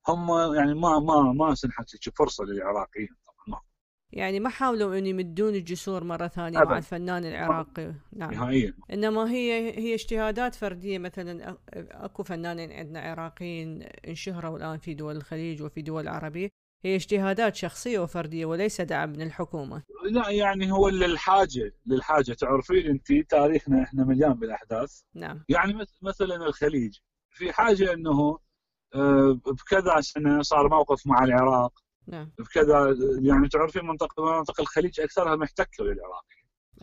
هم 0.07 0.27
يعني 0.55 0.73
ما 0.73 0.99
ما 0.99 1.33
ما 1.33 1.55
سنحت 1.55 1.95
لك 1.95 2.15
فرصة 2.17 2.43
للعراقيين 2.43 3.07
طبعا. 3.25 3.59
ما 3.59 3.61
يعني 4.11 4.39
ما 4.39 4.49
حاولوا 4.49 4.97
أن 4.97 5.05
يمدون 5.05 5.55
الجسور 5.55 6.03
مرة 6.03 6.27
ثانية 6.27 6.57
أبداً. 6.59 6.71
مع 6.71 6.77
الفنان 6.77 7.25
العراقي. 7.25 7.93
نعم. 8.13 8.31
نهائيا. 8.31 8.73
إنما 8.93 9.31
هي 9.31 9.77
هي 9.79 9.93
اجتهادات 9.93 10.55
فردية 10.55 10.97
مثلا. 10.99 11.51
أ- 11.51 11.57
أكو 11.75 12.23
فنانين 12.23 12.71
عندنا 12.71 12.99
عراقيين 12.99 13.81
انشهروا 13.83 14.57
الآن 14.57 14.77
في 14.77 14.93
دول 14.93 15.15
الخليج 15.15 15.61
وفي 15.63 15.81
دول 15.81 16.03
العربية. 16.03 16.49
هي 16.85 16.95
اجتهادات 16.95 17.55
شخصية 17.55 17.99
وفردية 17.99 18.45
وليس 18.45 18.81
دعم 18.81 19.09
من 19.09 19.21
الحكومة. 19.21 19.83
لا 20.11 20.29
يعني 20.29 20.71
هو 20.71 20.89
للحاجة 20.89 21.73
للحاجة. 21.85 22.33
تعرفين 22.33 22.85
انت 22.87 23.11
تاريخنا 23.29 23.83
إحنا 23.83 24.03
مليان 24.03 24.33
بالأحداث. 24.33 25.01
نعم. 25.13 25.43
يعني 25.49 25.73
مث- 25.73 25.97
مثلا 26.03 26.35
الخليج. 26.35 26.97
في 27.29 27.51
حاجة 27.53 27.93
إنه 27.93 28.39
آه، 28.95 29.39
بكذا 29.45 30.01
سنة 30.01 30.41
صار 30.41 30.69
موقف 30.69 31.07
مع 31.07 31.23
العراق. 31.23 31.73
نعم. 32.07 32.31
بكذا 32.39 32.95
يعني 33.21 33.47
تعرفين 33.49 33.85
منطقه 33.85 34.23
مناطق 34.25 34.61
الخليج 34.61 34.99
أكثرها 35.01 35.35
محتكة 35.35 35.83
للعراق. 35.83 36.25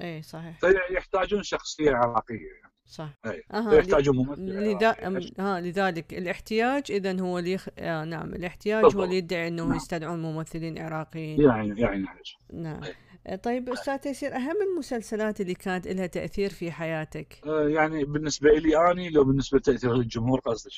اي 0.00 0.22
صحيح. 0.22 0.58
فيحتاجون 0.60 1.42
شخصية 1.42 1.90
عراقية. 1.90 2.52
يعني 2.62 2.73
صح 2.86 3.18
أها 3.52 3.74
يحتاجون 3.74 4.16
ممثل. 4.16 4.78
أم- 4.80 5.40
ها 5.40 5.60
لذلك 5.60 6.14
الاحتياج 6.14 6.82
إذا 6.90 7.20
هو 7.20 7.38
اللي 7.38 7.52
يخ... 7.52 7.68
آه 7.78 8.04
نعم 8.04 8.34
الاحتياج 8.34 8.84
هو 8.84 8.88
بالضبط. 8.88 9.04
اللي 9.04 9.16
يدعي 9.16 9.48
إنه 9.48 9.64
نعم. 9.64 9.76
يستدعون 9.76 10.22
ممثلين 10.22 10.78
عراقيين 10.78 11.40
يعني 11.40 11.80
يعني. 11.80 12.06
نعم. 12.52 12.80
آه، 13.26 13.36
طيب 13.36 13.68
أستاذ 13.68 13.96
تيسير 13.96 14.36
أهم 14.36 14.56
المسلسلات 14.72 15.40
اللي 15.40 15.54
كانت 15.54 15.88
لها 15.88 16.06
تأثير 16.06 16.50
في 16.50 16.72
حياتك 16.72 17.40
آه، 17.46 17.68
يعني 17.68 18.04
بالنسبة 18.04 18.50
لي 18.50 18.90
أني 18.90 19.10
لو 19.10 19.24
بالنسبة 19.24 19.58
لتأثير 19.58 19.94
للجمهور 19.94 20.40
قصدك 20.40 20.72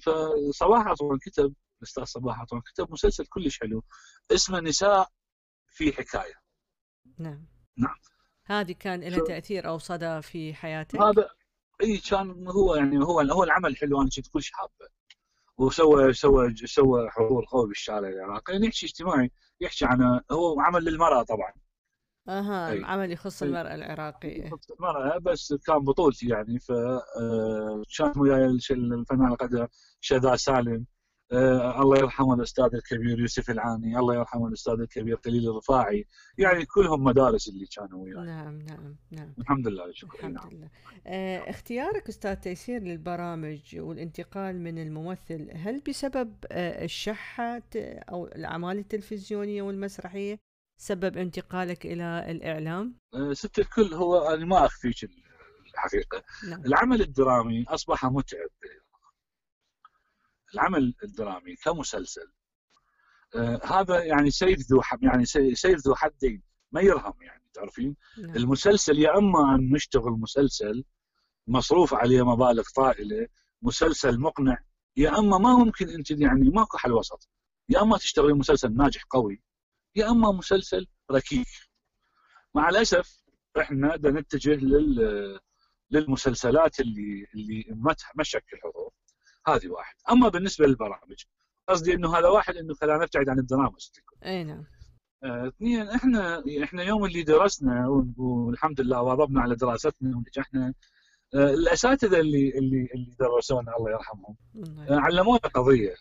فصباح 0.00 0.86
عطوان 0.86 1.18
كتب 1.18 1.54
الاستاذ 1.78 2.04
صباح 2.04 2.40
عطوان 2.40 2.60
كتب 2.60 2.92
مسلسل 2.92 3.26
كلش 3.26 3.60
حلو 3.60 3.84
اسمه 4.32 4.60
نساء 4.60 5.08
في 5.66 5.92
حكاية. 5.92 6.34
نعم. 7.18 7.46
نعم. 7.76 7.96
هذه 8.44 8.72
كان 8.72 9.00
لها 9.00 9.24
تأثير 9.24 9.68
أو 9.68 9.78
صدى 9.78 10.22
في 10.22 10.54
حياتك؟ 10.54 11.00
هذا 11.00 11.28
إي 11.82 11.98
كان 11.98 12.48
هو 12.48 12.74
يعني 12.74 12.98
هو 13.04 13.20
هو 13.20 13.42
العمل 13.44 13.76
حلو 13.76 14.00
أنا 14.00 14.08
كنت 14.16 14.26
كلش 14.28 14.50
حابه 14.52 14.72
وسوى 15.58 16.12
سوى 16.12 16.54
سوى 16.56 17.10
حضور 17.10 17.44
قوي 17.48 17.68
بالشارع 17.68 18.08
العراقي. 18.08 18.52
يعني 18.52 18.66
يحكي 18.66 18.86
اجتماعي 18.86 19.30
يحكي 19.60 19.84
عن 19.84 20.20
هو 20.32 20.60
عمل 20.60 20.84
للمرأة 20.84 21.22
طبعا. 21.22 21.52
أها 22.28 22.70
أي. 22.72 22.84
عمل 22.84 23.12
يخص. 23.12 23.42
المرأة 23.42 23.74
العراقية. 23.74 24.50
المرأة 24.80 25.18
بس 25.18 25.54
كان 25.66 25.78
بطولتي 25.78 26.28
يعني. 26.28 26.58
ف 26.58 26.70
آه، 26.72 27.82
كان 27.98 28.12
وياي 28.16 28.44
الفنان 28.46 29.28
القدر 29.32 29.68
شذا 30.00 30.36
سالم. 30.36 30.86
آه، 31.32 31.82
الله 31.82 31.98
يرحمه 31.98 32.34
الأستاذ 32.34 32.74
الكبير 32.74 33.20
يوسف 33.20 33.50
العاني 33.50 33.98
الله 33.98 34.14
يرحمه 34.14 34.48
الأستاذ 34.48 34.72
الكبير 34.80 35.16
خليل 35.24 35.50
الرفاعي 35.50 36.06
يعني 36.38 36.64
كلهم 36.64 37.04
مدارس 37.04 37.48
اللي 37.48 37.66
كانوا 37.66 38.04
وياي. 38.04 38.26
نعم 38.26 38.58
نعم 38.58 38.96
نعم. 39.10 39.34
الحمد 39.38 39.68
لله 39.68 39.92
شكرا. 39.92 40.22
نعم. 40.28 40.36
الحمد 40.36 40.52
لله. 40.52 40.68
آه، 41.06 41.50
اختيارك 41.50 42.08
أستاذ 42.08 42.34
تيسير 42.34 42.82
للبرامج 42.82 43.76
والانتقال 43.78 44.60
من 44.60 44.78
الممثل 44.82 45.50
هل 45.54 45.80
بسبب 45.88 46.34
آه، 46.52 46.84
الشحة 46.84 47.62
أو 48.10 48.26
الأعمال 48.26 48.78
التلفزيونية 48.78 49.62
والمسرحية 49.62 50.38
سبب 50.80 51.16
انتقالك 51.16 51.86
إلى 51.86 52.30
الإعلام؟ 52.30 52.94
آه، 53.14 53.32
ست 53.32 53.58
الكل 53.58 53.94
هو 53.94 54.18
أنا 54.18 54.44
ما 54.44 54.66
أخفيك 54.66 55.10
الحقيقة. 55.74 56.22
نعم. 56.48 56.64
العمل 56.66 57.00
الدرامي 57.00 57.64
أصبح 57.68 58.04
متعب. 58.04 58.48
العمل 60.54 60.94
الدرامي 61.04 61.56
كمسلسل. 61.56 62.32
آه، 63.36 63.60
هذا 63.64 64.04
يعني 64.04 64.30
سيف 64.30 64.60
ذو 64.72 64.82
يعني 65.02 65.24
سي- 65.24 65.54
سيف 65.54 65.78
ذو 65.86 65.94
حدين 65.94 66.42
ما 66.72 66.80
يرهم 66.80 67.22
يعني 67.22 67.44
تعرفين؟ 67.54 67.96
نعم. 68.18 68.36
المسلسل 68.36 68.98
يا 68.98 69.18
إما 69.18 69.54
أن 69.54 69.70
نشتغل 69.72 70.10
مسلسل 70.12 70.84
مصروف 71.46 71.94
عليه 71.94 72.22
مبالغ 72.26 72.62
طائلة 72.76 73.28
مسلسل 73.62 74.20
مقنع 74.20 74.58
يا 74.96 75.18
إما 75.18 75.38
ما 75.38 75.56
ممكن 75.56 75.88
أنت 75.88 76.10
يعني 76.10 76.50
ماكو 76.50 76.78
حل 76.78 76.92
وسط. 76.92 77.28
يا 77.68 77.82
إما 77.82 77.96
تشتغلي 77.98 78.32
مسلسل 78.32 78.76
ناجح 78.76 79.04
قوي 79.10 79.42
يا 79.96 80.10
إما 80.10 80.32
مسلسل 80.32 80.86
ركيك. 81.10 81.46
مع 82.54 82.68
الأسف 82.68 83.22
إحنا 83.60 83.96
بدنا 83.96 84.20
نتجه 84.20 84.54
لل 84.54 85.40
للمسلسلات 85.90 86.80
اللي 86.80 87.26
اللي 87.34 87.64
ما 87.70 87.92
تح- 87.92 88.16
ما 88.16 88.22
تشكل 88.22 88.56
حضور 88.64 88.92
هذه 89.54 89.68
واحد. 89.68 89.94
أما 90.10 90.28
بالنسبة 90.28 90.66
للبرامج 90.66 91.24
قصدي 91.68 91.94
إنه 91.94 92.18
هذا 92.18 92.28
واحد 92.28 92.56
إنه 92.56 92.74
خلانا 92.74 93.02
نبتعد 93.02 93.28
عن 93.28 93.38
الكل. 93.98 94.16
أي 94.24 94.44
نعم. 94.44 94.64
آه، 95.24 95.48
اثنين 95.48 95.88
إحنا 95.88 96.44
إحنا 96.64 96.82
يوم 96.82 97.04
اللي 97.04 97.22
درسنا 97.22 97.88
والحمد 98.16 98.80
لله 98.80 99.02
واظبنا 99.02 99.40
على 99.40 99.54
دراستنا 99.54 100.16
ونجحنا 100.16 100.74
آه، 101.34 101.50
الأساتذة 101.50 102.20
اللي 102.20 102.58
اللي 102.58 102.88
اللي 102.94 103.16
درسونا 103.20 103.76
الله 103.76 103.90
يرحمهم 103.90 104.36
آه،. 104.66 105.00
علمونا 105.00 105.38
قضية. 105.38 105.94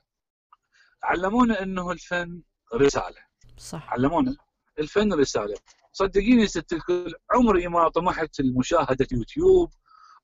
علمونا 1.04 1.64
إنه 1.64 1.92
الفن 1.92 2.42
رسالة. 2.74 3.22
صح. 3.58 3.94
علمونا. 3.94 4.36
الفن 4.80 5.14
رسالة. 5.14 5.56
صدقيني 5.92 6.48
ست 6.48 6.74
الكل 6.74 7.14
عمري 7.32 7.68
ما 7.68 7.90
طمحت 7.90 8.42
لمشاهدة 8.42 9.08
يوتيوب 9.12 9.70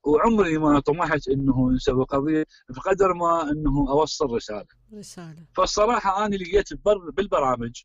وعمري 0.06 0.58
ما 0.58 0.80
طمحت 0.80 1.28
إنه 1.28 1.72
نسوي 1.72 2.04
قضية 2.06 2.46
بقدر 2.70 3.14
ما 3.14 3.52
إنه 3.52 3.90
أوصل 3.90 4.26
رسالة. 4.36 4.66
رسالة. 4.94 5.46
فالصراحة 5.56 6.26
أنا 6.26 6.36
لقيت 6.36 6.74
بر- 6.86 7.10
بالبرامج 7.10 7.82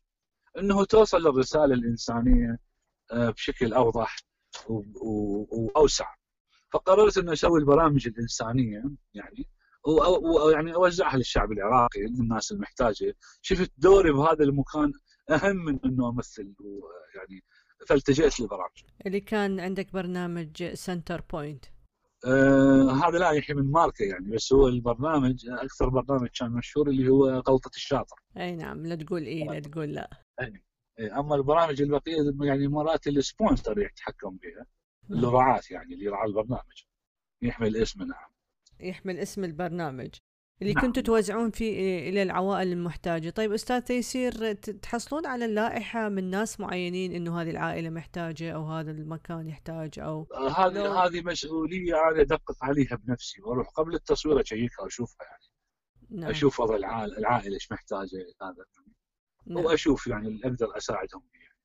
إنه 0.59 0.85
توصل 0.85 1.27
الرساله 1.27 1.73
الإنسانية 1.73 2.57
آه، 3.11 3.29
بشكل 3.29 3.73
أوضح 3.73 4.15
وأوسع. 4.69 6.13
فقررت 6.73 7.17
إنه 7.17 7.33
أسوي 7.33 7.59
البرامج 7.59 8.07
الإنسانية 8.07 8.83
يعني 9.13 9.49
ويعني 10.45 10.75
أوزعها 10.75 11.17
للشعب 11.17 11.51
العراقي 11.51 12.01
للناس 12.01 12.51
المحتاجة. 12.51 13.15
شفت 13.41 13.71
دوري 13.77 14.11
بهذا 14.11 14.43
المكان 14.43 14.91
أهم 15.29 15.55
من 15.55 15.79
إنه 15.85 16.09
أمثل 16.09 16.53
يعني 17.15 17.43
فالتجأت 17.87 18.39
للبرامج 18.39 18.83
اللي 19.05 19.19
كان 19.19 19.59
عندك 19.59 19.93
برنامج 19.93 20.63
Center 20.73 21.21
Point 21.33 21.65
آه 22.25 22.91
هذا 22.91 23.19
لا 23.19 23.31
يحيى 23.31 23.55
من 23.55 23.71
ماركه 23.71 24.03
يعني 24.03 24.31
بس 24.31 24.53
هو 24.53 24.67
البرنامج 24.67 25.49
أكثر 25.49 25.89
برنامج 25.89 26.27
كان 26.39 26.51
مشهور 26.51 26.89
اللي 26.89 27.09
هو 27.09 27.29
غلطة 27.29 27.71
الشاطر. 27.75 28.15
أي 28.37 28.55
نعم 28.55 28.85
لا 28.85 28.95
تقول 28.95 29.23
اي 29.23 29.43
لا 29.43 29.59
تقول 29.59 29.93
لا. 29.93 30.09
إيه، 30.99 31.19
أما 31.19 31.35
البرامج 31.35 31.81
البقية 31.81 32.15
يعني 32.41 32.67
مرات 32.67 33.07
ال 33.07 33.16
sponsor 33.16 33.79
يتحكم 33.79 34.37
بها 34.37 34.65
اللي 35.11 35.27
رعاة 35.27 35.61
يعني 35.71 35.93
اللي 35.93 36.07
رعى 36.07 36.27
البرنامج 36.27 36.83
يحمل 37.41 37.77
اسمه 37.77 38.05
نعم. 38.05 38.29
يحمل 38.79 39.17
اسم 39.17 39.43
البرنامج. 39.43 40.09
اللي 40.61 40.73
نعم. 40.73 40.85
كنتوا 40.85 41.03
توزعون 41.03 41.51
فيه 41.51 42.09
إلى 42.09 42.23
العوائل 42.23 42.71
المحتاجة. 42.71 43.29
طيب 43.29 43.51
أستاذ 43.53 43.79
تيسير 43.81 44.53
تحصلون 44.53 45.25
على 45.25 45.45
اللائحة 45.45 46.09
من 46.09 46.29
ناس 46.29 46.59
معينين 46.59 47.11
إنه 47.13 47.41
هذه 47.41 47.49
العائلة 47.49 47.89
محتاجة 47.89 48.51
أو 48.55 48.65
هذا 48.65 48.91
المكان 48.91 49.47
يحتاج 49.47 49.99
أو 49.99 50.27
آه، 50.33 50.49
هذه 50.49 50.73
لو- 50.73 50.91
هذه 50.93 51.21
مسؤولية 51.21 51.93
أنا 52.11 52.21
أدقق 52.21 52.55
عليها 52.63 52.95
بنفسي 52.95 53.41
وأروح 53.41 53.69
قبل 53.69 53.95
التصوير 53.95 54.41
أشيكها 54.41 54.83
وأشوفها 54.83 55.25
يعني. 55.27 55.43
نعم. 56.21 56.29
أشوف 56.29 56.59
وضع 56.59 56.75
العائلة 57.05 57.53
إيش 57.55 57.71
محتاجة 57.71 58.25
هذا. 58.41 58.65
نعم. 59.45 59.65
وأشوف 59.65 60.07
يعني 60.07 60.27
اللي 60.27 60.41
أقدر 60.47 60.77
أساعدهم 60.77 61.23
يعني. 61.33 61.55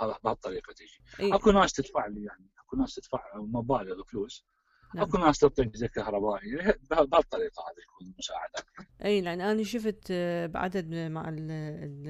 بها- 0.00 0.18
بهالطريقة 0.24 0.72
تجي. 0.72 1.02
إي- 1.30 1.34
أكو 1.34 1.50
ناس 1.50 1.72
تدفع 1.72 2.06
لي 2.06 2.24
يعني 2.24 2.46
أكو 2.58 2.76
ناس 2.76 2.94
تدفع 2.94 3.22
مبالغ 3.36 4.02
فلوس. 4.04 4.46
نعم. 4.94 5.04
اكو 5.04 5.18
ناس 5.18 5.38
تعطيني 5.38 5.70
زي 5.74 5.88
كهربائي 5.88 6.56
به- 6.56 6.74
بهالطريقه 6.90 7.62
هذه 7.62 7.82
تكون 7.84 8.06
المساعدة 8.06 8.88
أي 9.04 9.20
لأن 9.20 9.40
أنا 9.40 9.62
شفت 9.62 10.08
آه، 10.10 10.46
بعدد 10.46 10.94
مع 10.94 11.28
ال 11.28 11.50
ال 11.50 12.06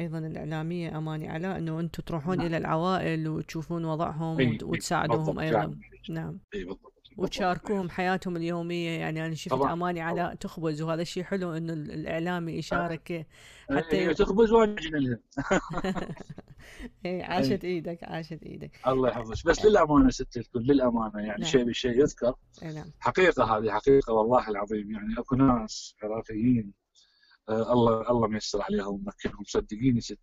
أيضا 0.00 0.18
الإعلامية 0.18 0.98
أماني 0.98 1.28
علاء 1.28 1.58
أنه 1.58 1.80
أنتم 1.80 2.02
تروحون 2.02 2.36
نعم. 2.38 2.46
إلى 2.46 2.56
العوائل 2.56 3.28
وتشوفون 3.28 3.84
وضعهم 3.84 4.38
إي، 4.40 4.58
وتساعدوهم 4.62 5.38
أيضا. 5.38 5.78
نعم 6.10 6.38
أي 6.54 6.64
بالضبط. 6.64 6.93
وتشاركوهم 7.16 7.90
حياتهم 7.90 8.36
اليومية. 8.36 8.90
يعني 8.90 9.26
أنا 9.26 9.34
شفت 9.34 9.50
طبعاً، 9.50 9.72
أماني. 9.72 10.00
علاء 10.00 10.34
تخبز 10.34 10.82
وهذا 10.82 11.04
شيء 11.04 11.22
حلو 11.22 11.52
إنه 11.52 11.72
ال- 11.72 11.90
الإعلامي 11.92 12.52
يشارك 12.52 13.26
حتى 13.70 13.96
هي 13.96 14.10
ي- 14.10 14.14
تخبز 14.14 14.52
وأنا 14.52 14.72
أجي 14.78 14.88
لها. 14.88 15.18
إي، 17.06 17.22
عاشت 17.22 17.64
إيدك 17.64 17.98
عاشت 18.04 18.42
إيدك. 18.42 18.80
الله 18.86 19.08
يحفظك. 19.08 19.46
بس 19.46 19.64
للأمانة 19.64 20.10
ست 20.10 20.36
الكل 20.36 20.60
للأمانة 20.62 21.18
يعني 21.18 21.40
نعم. 21.40 21.50
شيء 21.50 21.64
بالشيء 21.64 22.00
يذكر. 22.00 22.34
نعم. 22.62 22.90
حقيقة 23.00 23.44
هذه 23.58 23.70
حقيقة 23.70 24.12
والله 24.12 24.48
العظيم. 24.48 24.90
يعني 24.92 25.14
أكو 25.18 25.36
ناس 25.36 25.94
عراقيين 26.02 26.72
آه 27.48 27.72
الله 27.72 28.10
الله 28.10 28.28
ميسر 28.28 28.62
عليهم 28.62 28.94
ومكنهم 28.94 29.44
صدقيني 29.46 30.00
ست 30.00 30.18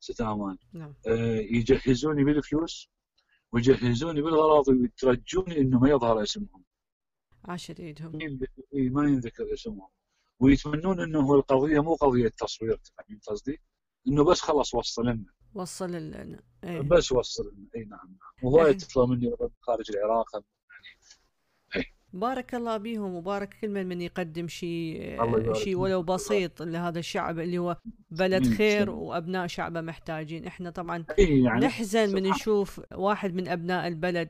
ست 0.00 0.20
أمان 0.20 0.56
نعم. 0.72 0.94
آه 1.08 1.36
يجهزوني 1.36 2.24
بالفلوس؟ 2.24 2.90
ويجهزوني 3.52 4.22
بالغراض 4.22 4.68
ويترجوني 4.68 5.58
إنه 5.58 5.78
ما 5.80 5.90
يظهر 5.90 6.22
اسمهم. 6.22 6.64
عاشت 7.44 7.80
ايدهم 7.80 8.12
ما 8.72 9.02
ينذكر 9.08 9.52
اسمهم. 9.52 9.88
ويتمنون 10.40 11.00
إنه 11.00 11.34
القضية 11.34 11.80
مو 11.80 11.94
قضية 11.94 12.28
تصوير 12.28 12.76
تفهمين 12.76 13.20
قصدي؟ 13.28 13.60
إنه 14.08 14.24
بس 14.24 14.40
خلاص 14.40 14.74
وصل 14.74 15.06
لنا. 15.06 15.32
وصل 15.54 15.94
ال 15.94 16.40
إيه. 16.64 16.80
بس 16.80 17.12
وصل 17.12 17.52
لنا. 17.54 17.68
إي 17.76 17.84
نعم 17.84 18.06
نعم. 18.06 18.18
وهواية 18.42 18.72
إيه. 18.72 18.78
تطلب 18.78 19.08
مني 19.08 19.36
خارج 19.60 19.90
العراق. 19.90 20.44
بارك 22.12 22.54
الله 22.54 22.76
بيهم 22.76 23.14
وبارك 23.14 23.54
كل 23.60 23.68
من 23.68 23.86
من 23.88 24.00
يقدم 24.00 24.48
شيء 24.48 25.52
شيء. 25.54 25.76
ولو 25.76 26.02
بسيط 26.02 26.62
لهذا 26.62 26.98
الشعب 26.98 27.38
اللي 27.38 27.58
هو 27.58 27.76
بلد 28.10 28.46
خير. 28.46 28.90
وأبناء 28.90 29.46
شعبه 29.46 29.80
محتاجين 29.80 30.44
إحنا 30.46 30.70
طبعا 30.70 31.04
اي 31.18 31.42
يعني 31.42 31.66
نحزن 31.66 32.14
من 32.14 32.22
نشوف 32.22 32.80
واحد 32.94 33.34
من 33.34 33.48
أبناء 33.48 33.88
البلد 33.88 34.28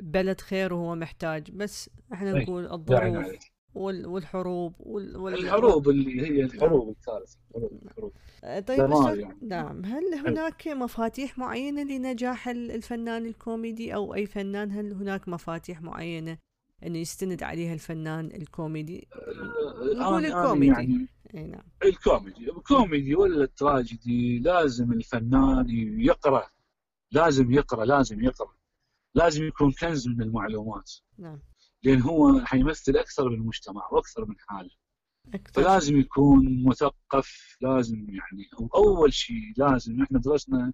بلد 0.00 0.40
خير 0.40 0.72
وهو 0.74 0.94
محتاج 0.94 1.50
بس 1.50 1.90
إحنا 2.12 2.36
أي، 2.36 2.42
نقول 2.42 2.66
الظروف. 2.72 3.26
وال- 3.74 4.06
والحروب 4.06 4.74
وال... 4.80 5.16
وال... 5.16 5.34
الحروب 5.34 5.88
اللي 5.88 6.22
هي 6.22 6.40
الحروب 6.44 6.88
الكارثه 6.88 7.38
الحروب 7.84 8.12
آه، 8.44 8.60
طيب 8.60 8.78
يعني. 9.18 9.36
نعم 9.42 9.84
هل 9.84 10.14
هناك 10.26 10.68
مفاتيح 10.68 11.38
معينة 11.38 11.82
لنجاح 11.82 12.48
ال- 12.48 12.70
الفنان 12.70 13.26
الكوميدي 13.26 13.94
أو 13.94 14.14
أي 14.14 14.26
فنان 14.26 14.72
هل 14.72 14.92
هناك 14.92 15.28
مفاتيح 15.28 15.82
معينة 15.82 16.38
أنه 16.86 16.98
يستند 16.98 17.42
عليها 17.42 17.74
الفنان 17.74 18.26
الكوميدي. 18.26 19.08
نقول 19.96 20.22
أنا- 20.22 20.26
أنا 20.26 20.42
الكوميدي. 20.42 20.72
يعني 20.72 21.08
أي 21.34 21.46
نعم. 21.46 21.62
الكوميدي. 21.84 22.50
الكوميدي 22.50 23.14
ولا 23.14 23.44
التراجيدي 23.44 24.38
لازم 24.38 24.92
الفنان 24.92 25.66
يقرأ. 26.00 26.50
لازم 27.12 27.52
يقرأ 27.52 27.84
لازم 27.84 28.24
يقرأ. 28.24 28.54
لازم 29.14 29.44
يكون 29.44 29.72
كنز 29.72 30.08
من 30.08 30.22
المعلومات. 30.22 30.92
نعم. 31.18 31.42
لأن 31.82 32.02
هو 32.02 32.40
حيمثل 32.44 32.96
أكثر 32.96 33.28
من 33.28 33.34
المجتمع 33.34 33.88
وأكثر 33.92 34.24
من 34.24 34.34
حاله. 34.38 34.70
أكثر. 35.34 35.62
فلازم 35.62 35.96
يكون 36.00 36.64
مثقف 36.64 37.56
لازم 37.60 37.96
يعني 38.08 38.48
أول 38.74 39.12
شيء 39.12 39.52
لازم 39.56 40.02
إحنا 40.02 40.18
درسنا 40.18 40.72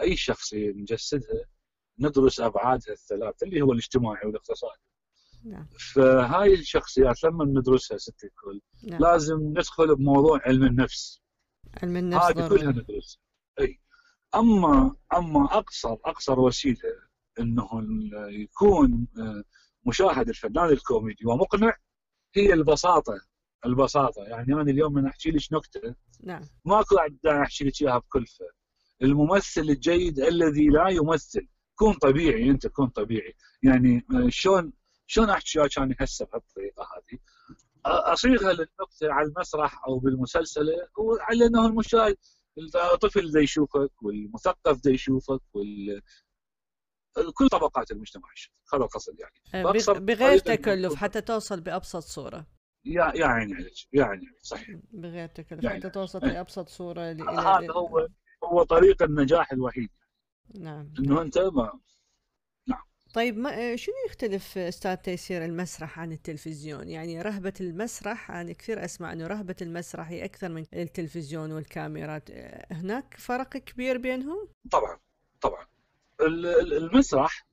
أي 0.00 0.16
شخصيه 0.16 0.70
نجسدها 0.72 1.44
ندرس 1.98 2.40
أبعادها 2.40 2.92
الثلاث 2.92 3.42
اللي 3.42 3.62
هو 3.62 3.72
الاجتماعي 3.72 4.26
والاقتصادي. 4.26 4.80
نعم. 5.44 5.66
فهاي 5.94 6.54
الشخصيات 6.54 7.24
لما 7.24 7.44
ندرسها 7.44 7.98
ست 7.98 8.24
الكل 8.24 8.60
نعم. 8.84 9.00
لازم 9.00 9.38
ندخل 9.40 9.96
بموضوع 9.96 10.40
علم 10.46 10.64
النفس. 10.64 11.22
علم 11.82 11.96
النفس 11.96 12.24
هذه 12.24 12.48
كلها 12.48 12.70
ندرسها. 12.70 13.20
أي. 13.60 13.80
أما 14.34 14.96
أما 15.16 15.44
أقصر 15.44 15.92
أقصر 15.92 16.40
وسيلة 16.40 16.78
إنه 17.40 17.68
يكون 18.28 19.06
آه، 19.18 19.42
مشاهد 19.86 20.28
الفنان 20.28 20.68
الكوميدي 20.68 21.26
ومقنع 21.26 21.76
هي 22.34 22.52
البساطة 22.52 23.20
البساطة. 23.66 24.22
يعني 24.22 24.52
أنا 24.52 24.62
اليوم 24.62 24.92
من 24.94 25.06
أحكي 25.06 25.30
لك 25.30 25.52
نكتة. 25.52 25.94
نعم. 26.24 26.42
ماكو 26.64 26.96
داعي 27.24 27.42
أحكي 27.42 27.64
لك 27.64 27.82
إياها 27.82 27.98
بكلفه 27.98 28.44
الممثل 29.02 29.60
الجيد 29.60 30.18
الذي 30.18 30.66
لا 30.66 30.88
يمثل. 30.88 31.48
كون 31.74 31.92
طبيعي 31.94 32.50
أنت 32.50 32.66
كون 32.66 32.88
طبيعي. 32.88 33.34
يعني 33.62 34.06
آه، 34.14 34.28
شلون 34.28 34.72
شلون 35.06 35.30
احكي 35.30 35.58
وياك 35.58 35.78
أنا 35.78 35.94
هسه 36.00 36.26
بهالطريقة 36.26 36.82
هذه؟ 36.82 37.18
اصيغها 37.86 38.52
للنكته 38.52 39.12
على 39.12 39.26
المسرح 39.28 39.84
أو 39.84 39.98
بالمسلسل 39.98 40.66
وعلى 40.98 41.46
إنه 41.46 41.66
المشاهد 41.66 42.16
الطفل 42.94 43.32
دا 43.32 43.40
يشوفك 43.40 44.02
والمثقف 44.02 44.80
دا 44.84 44.90
يشوفك 44.90 45.40
وال 45.54 46.02
كل 47.34 47.48
طبقات 47.48 47.90
المجتمع 47.90 48.28
هذا 48.74 48.82
القصد 48.84 49.16
يعني. 49.20 49.64
بغ- 49.64 49.98
بغير 49.98 50.38
تكلف. 50.38 50.94
حتى 50.94 51.20
توصل 51.20 51.60
بأبسط 51.60 51.98
صورة. 52.02 52.46
يا 52.84 53.12
يا 53.16 53.26
عيني 53.26 53.54
عليك 53.54 53.72
يا 53.92 54.04
عيني 54.04 54.26
عليك 54.26 54.38
صحيح. 54.42 54.78
بغير 54.92 55.28
تكلف 55.28 55.64
يعني- 55.64 55.78
حتى 55.80 55.90
توصل 55.90 56.24
إيه. 56.24 56.30
ل- 57.12 57.24
إلى- 57.24 57.28
هذا 57.40 57.72
هو 57.72 58.08
هو 58.44 58.62
طريق 58.62 59.02
النجاح 59.02 59.52
الوحيد. 59.52 59.90
نعم. 60.54 60.92
إنه 60.98 61.22
أنت 61.22 61.38
ما 61.38 61.80
طيب 63.12 63.36
ما 63.38 63.76
شنو 63.76 63.94
يختلف 64.08 64.58
أستاذ 64.58 64.96
تيسير 64.96 65.44
المسرح 65.44 65.98
عن 65.98 66.12
التلفزيون؟ 66.12 66.88
يعني 66.88 67.22
رهبة 67.22 67.52
المسرح 67.60 68.30
أنا 68.30 68.52
كثير 68.52 68.84
أسمع 68.84 69.12
إنه 69.12 69.26
رهبة 69.26 69.56
المسرح 69.62 70.08
هي 70.08 70.24
أكثر 70.24 70.48
من 70.48 70.66
التلفزيون 70.74 71.52
والكاميرات، 71.52 72.30
أه، 72.30 72.66
هناك 72.74 73.14
فرق 73.18 73.48
كبير 73.56 73.98
بينهم؟ 73.98 74.48
طبعا 74.70 74.98
طبعا. 75.40 75.66
ال- 76.20 76.46
ال- 76.46 76.72
المسرح 76.74 77.46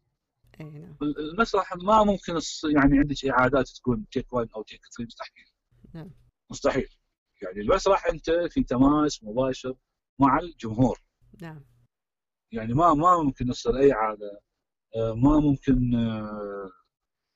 أي 0.62 0.66
نعم. 0.66 0.98
المسرح 1.02 1.76
ما 1.76 2.04
ممكن 2.04 2.34
يعني 2.74 3.00
عندك 3.00 3.26
إعادات 3.26 3.68
تكون 3.70 4.06
تيك 4.12 4.34
1 4.34 4.48
أو 4.56 4.64
تيك 4.64 4.82
3 4.98 5.06
مستحيل. 5.06 5.46
نعم. 5.94 6.12
مستحيل. 6.50 6.90
يعني 7.42 7.62
المسرح 7.62 8.06
أنت 8.06 8.32
في 8.32 8.64
تماس 8.64 9.24
مباشر 9.24 9.76
مع 10.20 10.40
الجمهور. 10.40 11.00
نعم. 11.42 11.66
يعني 12.52 12.74
ما 12.74 12.94
ما 12.94 13.24
ممكن 13.24 13.48
يصير 13.50 13.78
اي 13.78 13.92
عاده 13.92 14.26
آه، 14.28 14.42
ما 14.96 15.40
ممكن 15.40 15.96
آه، 15.96 16.72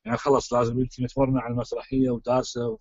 يعني 0.05 0.17
خلاص 0.17 0.53
لازم 0.53 0.79
انت 0.79 1.01
متمرنه 1.01 1.41
على 1.41 1.51
المسرحية 1.53 2.09
ودارسة 2.09 2.77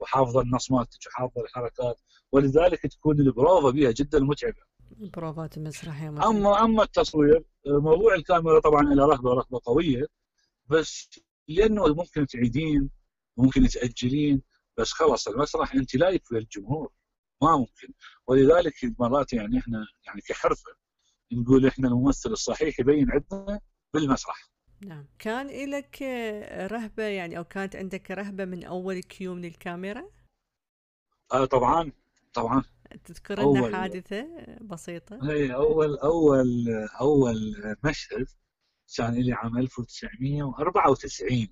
وحافظة 0.00 0.40
النص 0.40 0.70
مالتك 0.70 1.06
وحافظة 1.06 1.40
الحركات. 1.42 2.00
ولذلك 2.32 2.86
تكون 2.86 3.20
البروفه 3.20 3.70
بها 3.70 3.90
جدا 3.90 4.18
متعبة. 4.20 4.62
بروفات 4.90 5.56
المسرح 5.56 6.02
يا 6.02 6.10
متعب. 6.10 6.30
أما 6.30 6.64
أما 6.64 6.82
التصوير 6.82 7.44
آه، 7.66 7.78
موضوع 7.78 8.14
الكاميرا 8.14 8.60
طبعا 8.60 8.82
له 8.82 9.06
رهبه 9.06 9.30
رهبه 9.34 9.60
قوية 9.64 10.06
بس 10.66 11.10
لأنه 11.48 11.86
ممكن 11.94 12.26
تعيدين 12.26 12.90
ممكن 13.36 13.68
تأجلين 13.68 14.42
بس 14.78 14.92
خلاص 14.92 15.28
المسرح 15.28 15.74
أنت 15.74 15.94
لايق 15.94 16.22
للجمهور 16.32 16.92
ما 17.42 17.56
ممكن. 17.56 17.92
ولذلك 18.26 18.74
مرات 18.98 19.32
يعني 19.32 19.58
إحنا 19.58 19.86
يعني 20.06 20.20
كحرفة 20.20 20.72
نقول 21.32 21.66
إحنا 21.66 21.88
الممثل 21.88 22.30
الصحيح 22.30 22.80
يبين 22.80 23.06
عندنا 23.10 23.60
بالمسرح. 24.02 24.52
نعم. 24.86 25.06
كان 25.18 25.70
لك 25.70 26.02
رهبة 26.72 27.02
يعني 27.02 27.38
أو 27.38 27.44
كانت 27.44 27.76
عندك 27.76 28.10
رهبة 28.10 28.44
من 28.44 28.64
أول 28.64 29.00
كيو 29.00 29.34
من 29.34 29.44
الكاميرا؟ 29.44 30.04
آه 31.32 31.44
طبعا 31.44 31.92
طبعا. 32.34 32.62
تذكر 33.04 33.40
لنا 33.40 33.68
أول- 33.70 33.74
حادثة 33.74 34.26
بسيطة؟ 34.60 35.18
هي 35.30 35.54
أول 35.54 35.98
أول 35.98 36.68
أول 37.00 37.36
مشهد 37.84 38.26
كان 38.98 39.14
لي 39.14 39.32
عام 39.32 39.58
1994 39.58 41.48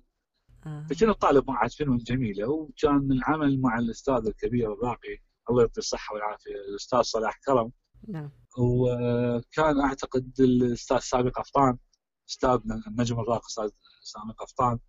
آه. 0.65 0.85
فكنت 0.89 1.09
طالب 1.21 1.49
معهد 1.49 1.71
فنون 1.71 1.97
جميله 1.97 2.49
وكان 2.49 3.11
العمل 3.11 3.61
مع 3.61 3.79
الأستاذ 3.79 4.27
الكبير 4.27 4.73
الراقي 4.73 5.17
الله 5.49 5.61
يعطيه 5.61 5.77
الصحة 5.77 6.13
والعافية 6.15 6.55
الأستاذ 6.69 7.01
صلاح 7.01 7.39
كرم. 7.45 7.71
نعم. 8.07 8.31
وكان 8.57 9.79
أعتقد 9.79 10.31
الأستاذ 10.39 10.97
سامي 10.97 11.29
قفطان 11.29 11.77
استاذنا 12.31 12.81
النجم 12.87 13.19
أستاذ 13.19 13.69
سامي 14.01 14.33
قفطان. 14.33 14.79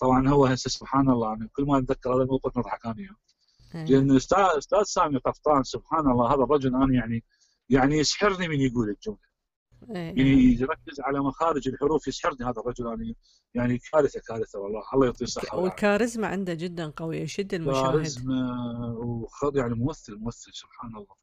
طبعا 0.00 0.28
هو 0.28 0.46
هسه 0.46 0.70
سبحان 0.70 1.10
الله 1.10 1.32
أنا 1.32 1.48
كل 1.52 1.64
ما 1.64 1.78
أتذكر 1.78 2.14
هذا 2.14 2.22
الموقف 2.22 2.58
نضحك 2.58 2.86
أنا 2.86 2.94
وياه. 2.98 3.84
لأن 3.84 4.10
الاستاذ 4.10 4.38
أستاذ 4.38 4.82
سامي 4.82 5.18
قفطان 5.18 5.62
سبحان 5.62 6.10
الله 6.10 6.34
هذا 6.34 6.42
الرجل 6.42 6.74
أنا 6.74 6.94
يعني 6.94 7.24
يعني 7.68 7.98
يسحرني 7.98 8.48
من 8.48 8.60
يقول 8.60 8.88
الجملة. 8.88 9.34
إيه، 9.90 9.96
يعني. 9.96 10.60
يركز 10.60 11.00
على 11.00 11.20
مخارج 11.20 11.68
الحروف 11.68 12.08
يسحرني 12.08 12.44
هذا 12.44 12.60
الرجل 12.60 12.86
أنا 12.86 13.14
يعني 13.54 13.78
كارثة 13.78 14.20
كارثة 14.20 14.58
والله. 14.58 14.82
الله 14.94 15.06
يعطيه 15.06 15.24
الصحة 15.24 15.58
والكاريزما 15.58 16.26
عنده 16.26 16.54
جدا 16.54 16.92
قوية 16.96 17.22
يشد 17.22 17.54
المشاهد. 17.54 17.92
كاريزما 17.92 18.38
وخذ 18.96 19.56
يعني 19.56 19.74
ممثل 19.74 20.16
ممثل 20.16 20.50
سبحان 20.54 20.90
الله. 20.96 21.16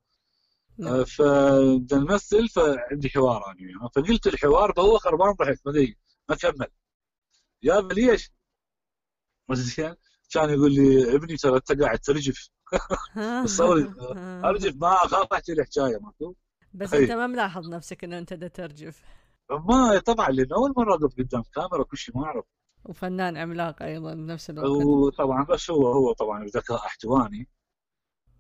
فبدنا 1.05 1.99
نمثل 1.99 2.49
فعندي 2.49 3.09
حوار 3.09 3.45
أنا 3.47 3.55
وياه. 3.61 3.89
فقلت 3.95 4.27
الحوار 4.27 4.73
فهو 4.73 4.97
خربان 4.97 5.31
ضحك 5.31 5.59
ما 5.65 5.71
أدري، 5.71 5.97
ما 6.29 6.35
كمل 6.35 6.67
يا 7.63 7.81
ليش؟ 7.81 8.31
زين 9.51 9.95
كان 10.33 10.49
يقول 10.49 10.73
لي 10.73 11.15
ابني 11.15 11.37
ترى 11.37 11.55
أنت 11.55 11.81
قاعد 11.81 11.99
ترجف. 11.99 12.49
آه. 13.17 13.45
أرجف 14.49 14.75
ما 14.75 14.93
أخاف 14.93 15.33
أحكي 15.33 15.51
الحكاية 15.51 15.97
ماكو؟ 15.97 16.35
بس. 16.73 16.93
أنت 16.93 17.11
ما 17.11 17.27
ملاحظ 17.27 17.69
نفسك 17.69 18.03
إنه 18.03 18.17
أنت 18.17 18.33
دا 18.33 18.47
ترجف. 18.47 19.03
ما 19.51 19.99
طبعا 19.99 20.29
لأن 20.29 20.53
أول 20.53 20.73
مرة 20.77 20.95
أقف 20.95 21.15
قدام 21.17 21.43
كاميرا 21.55 21.83
كل 21.83 21.97
شيء 21.97 22.17
ما 22.17 22.25
أعرف. 22.25 22.45
وفنان 22.85 23.37
عملاق 23.37 23.83
أيضا 23.83 24.13
بنفس 24.13 24.49
الوقت. 24.49 24.85
وطبعا 24.85 25.43
بس 25.43 25.71
هو 25.71 25.91
هو 25.91 26.13
طبعا 26.13 26.45
ذكاء 26.45 26.85
احتواني 26.85 27.47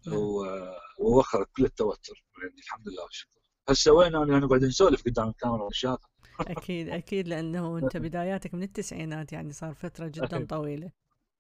نعم. 0.07 0.17
و- 0.17 0.75
ووخر 0.99 1.45
كل 1.57 1.65
التوتر. 1.65 2.23
يعني 2.43 2.55
الحمد 2.59 2.89
لله 2.89 3.03
والشكر. 3.03 3.39
هسه 3.69 3.91
وين 3.91 4.15
أنا؟ 4.15 4.39
نقعد 4.39 4.63
نسولف 4.63 5.03
قدام 5.05 5.29
الكاميرا 5.29 5.63
والشاطر 5.63 6.07
أكيد 6.39 6.89
أكيد 6.89 7.27
لأنه 7.27 7.77
أنت 7.77 7.97
بداياتك 7.97 8.53
من 8.53 8.63
التسعينات 8.63 9.33
يعني 9.33 9.51
صار 9.51 9.73
فترة 9.73 10.07
جدا. 10.07 10.45
طويلة. 10.45 10.91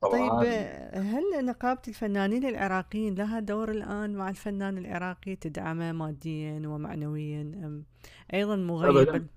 طبعا. 0.01 0.39
طيب 0.39 0.49
هل 0.93 1.45
نقابة 1.45 1.81
الفنانين 1.87 2.45
العراقيين 2.45 3.15
لها 3.15 3.39
دور 3.39 3.71
الآن 3.71 4.13
مع 4.15 4.29
الفنان 4.29 4.77
العراقي 4.77 5.35
تدعمه 5.35 5.91
ماديا 5.91 6.61
ومعنويا 6.67 7.41
أم 7.41 7.85
أيضا 8.33 8.55
مغيب؟ 8.55 8.97
أبداً. 8.97 9.27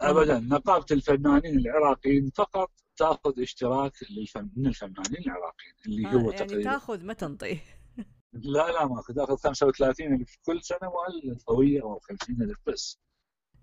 ابدا. 0.00 0.38
نقابة 0.40 0.86
الفنانين 0.90 1.58
العراقيين 1.58 2.30
فقط 2.34 2.70
تأخذ 2.96 3.40
اشتراك 3.42 3.92
للفن 4.10 4.50
من 4.56 4.66
الفنانين 4.66 5.22
العراقيين 5.26 5.74
اللي 5.86 6.06
آه 6.08 6.10
هو 6.10 6.30
يعني 6.30 6.44
تقريبا 6.46 6.70
تأخذ 6.70 7.04
ما 7.04 7.12
تنطي 7.12 7.58
لا 8.32 8.70
لا 8.72 8.86
ماكو 8.86 9.12
تاخذ 9.12 9.36
35 9.36 10.14
الف 10.14 10.36
كل 10.46 10.62
سنة 10.62 10.78
مؤلف 10.82 11.50
هويه 11.50 11.82
أو 11.82 11.98
50 11.98 12.42
ألف 12.42 12.58
بس. 12.66 13.00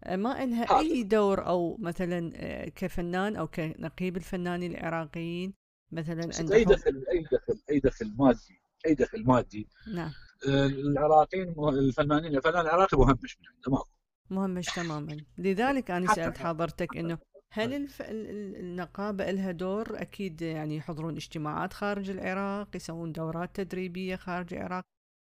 ما 0.07 0.43
إلها 0.43 0.63
هذا. 0.65 0.79
أي 0.79 1.03
دور 1.03 1.47
أو 1.47 1.77
مثلا 1.79 2.31
آه، 2.35 2.69
كفنان 2.69 3.35
أو 3.35 3.47
كنقيب 3.47 4.17
الفنانين 4.17 4.71
العراقيين 4.75 5.53
مثلا 5.91 6.25
بس 6.25 6.39
عنده 6.39 6.55
أي 6.55 6.65
حب 6.65 6.71
دخل 6.71 7.03
أي 7.11 7.19
دخل 7.31 7.61
أي 7.69 7.79
دخل 7.79 8.13
مادي 8.17 8.61
أي 8.85 8.93
دخل 8.95 9.23
مادي. 9.25 9.67
نعم. 9.93 10.11
آه، 10.49 10.65
العراقيين 10.65 11.55
الفنانين 11.69 12.35
الفنان 12.37 12.61
العراقي 12.61 12.97
مهمش 12.97 13.37
من 13.39 13.47
عنده 13.47 13.71
ماكو. 13.71 13.89
مهمش 14.29 14.65
تماما. 14.65 15.17
لذلك 15.37 15.91
أنا 15.91 16.13
سألت 16.13 16.37
حضرتك 16.37 16.97
إنه 16.97 17.17
هل 17.57 17.73
الف... 17.73 18.01
ال- 18.01 18.29
ال- 18.29 18.55
النقابة 18.55 19.31
لها 19.31 19.51
دور؟ 19.51 20.01
أكيد 20.01 20.41
يعني 20.41 20.75
يحضرون 20.75 21.15
اجتماعات 21.15 21.73
خارج 21.73 22.09
العراق 22.09 22.75
يسوون 22.75 23.11
دورات 23.11 23.55
تدريبية 23.55 24.15
خارج 24.15 24.53
العراق. 24.53 24.83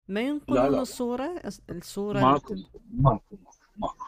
ما 0.08 0.20
ينقلون 0.20 0.72
لا. 0.72 0.80
الصورة؟ 0.82 1.38
الص- 1.38 1.60
الصورة 1.70 2.20
ماكو 2.20 2.54
ماكو 2.90 3.36
ماكو. 3.76 4.04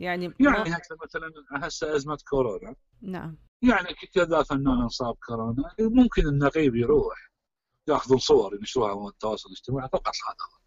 يعني 0.00 0.28
ما... 0.28 0.34
يعني 0.40 0.70
هسه 0.70 0.96
مثلا 1.04 1.32
هسه 1.52 1.96
أزمة 1.96 2.18
كورونا. 2.30 2.74
نعم. 3.02 3.36
يعني 3.62 3.88
كذا 4.14 4.42
فنان 4.42 4.80
إنصاب 4.82 5.16
كورونا. 5.26 5.74
ممكن 5.80 6.28
النقيب 6.28 6.76
يروح 6.76 7.30
يأخذون 7.88 8.18
صور 8.18 8.54
ينشروها 8.54 8.90
على 8.90 9.08
التواصل 9.08 9.48
الاجتماعي 9.48 9.88
فقط 9.88 10.12
هذا. 10.28 10.60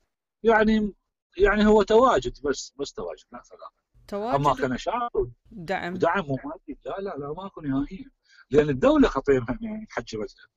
يعني 0.44 0.94
يعني 1.38 1.66
هو 1.66 1.84
تواجد 1.84 2.34
بس 2.44 2.74
بس 2.80 2.94
تواجد 2.94 3.26
لا 3.32 3.42
فلا 3.42 3.70
تواجد 4.08 4.62
كنشاط 4.62 5.12
دعم. 5.52 5.94
ودعم 5.94 6.24
ومادي 6.26 6.78
لا 6.86 6.96
لا 7.00 7.16
لا 7.18 7.34
ماكو 7.34 7.62
نهائيا 7.62 8.10
لأن 8.52 8.70
الدولة 8.70 9.08
خطيرها 9.08 9.58
يعني 9.62 9.88
حجبتها. 9.90 10.48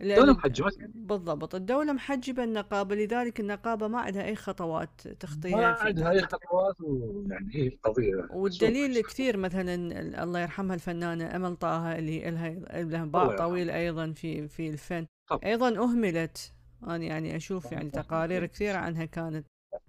الدولة 0.00 0.24
لأن 0.26 0.36
محجبتها 0.36 0.88
بالضبط. 0.94 1.54
الدولة 1.54 1.92
محجبة 1.92 2.44
النقابة 2.44 2.94
لذلك 2.94 3.40
النقابة 3.40 3.88
ما 3.88 4.00
عندها 4.00 4.24
أي 4.24 4.36
خطوات 4.36 5.00
ما 5.06 5.12
تخطيها 5.14 5.74
في 5.74 5.82
عندها 5.84 6.10
أي 6.10 6.22
خطوات 6.22 6.80
ويعني 6.80 7.54
هي 7.54 7.66
القضية 7.68 8.26
والدليل 8.30 9.00
كثير 9.02 9.36
مثلا 9.36 9.74
ال- 9.74 10.16
الله 10.16 10.40
يرحمها 10.40 10.74
الفنانة 10.74 11.36
أمل 11.36 11.56
طه 11.56 11.98
اللي 11.98 12.30
لها 12.30 12.82
لها 12.82 13.04
باع. 13.04 13.36
طويل 13.36 13.70
أيضا 13.70 14.12
في 14.12 14.48
في 14.48 14.68
الفن. 14.68 15.06
أيضا 15.44 15.68
أهملت. 15.84 16.52
أنا 16.82 17.04
يعني 17.04 17.36
أشوف 17.36 17.72
يعني. 17.72 17.90
تقارير 17.90 18.46
كثيرة 18.46 18.76
عنها 18.76 19.04
كانت. 19.04 19.46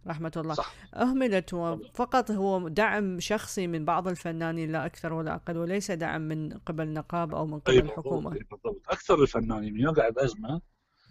رحمة 0.08 0.32
الله. 0.38 0.54
صح. 0.54 0.74
أهملت 0.96 1.54
وفقط 1.54 2.32
هو 2.32 2.68
دعم 2.68 3.20
شخصي 3.20 3.68
من 3.68 3.86
بعض 3.86 4.08
الفنانين 4.08 4.72
لا 4.72 4.86
أكثر 4.86 5.14
ولا 5.14 5.36
أقل 5.36 5.58
وليس 5.58 5.92
دعم 5.92 6.22
من 6.22 6.58
قبل 6.58 6.94
نقابة 6.94 7.38
أو 7.38 7.46
من 7.46 7.60
قبل 7.60 7.78
الحكومة 7.78 8.30
بالضبط 8.30 8.82
أكثر 8.90 9.22
الفنانين 9.22 9.80
يقع 9.80 10.10
بازمه 10.10 10.62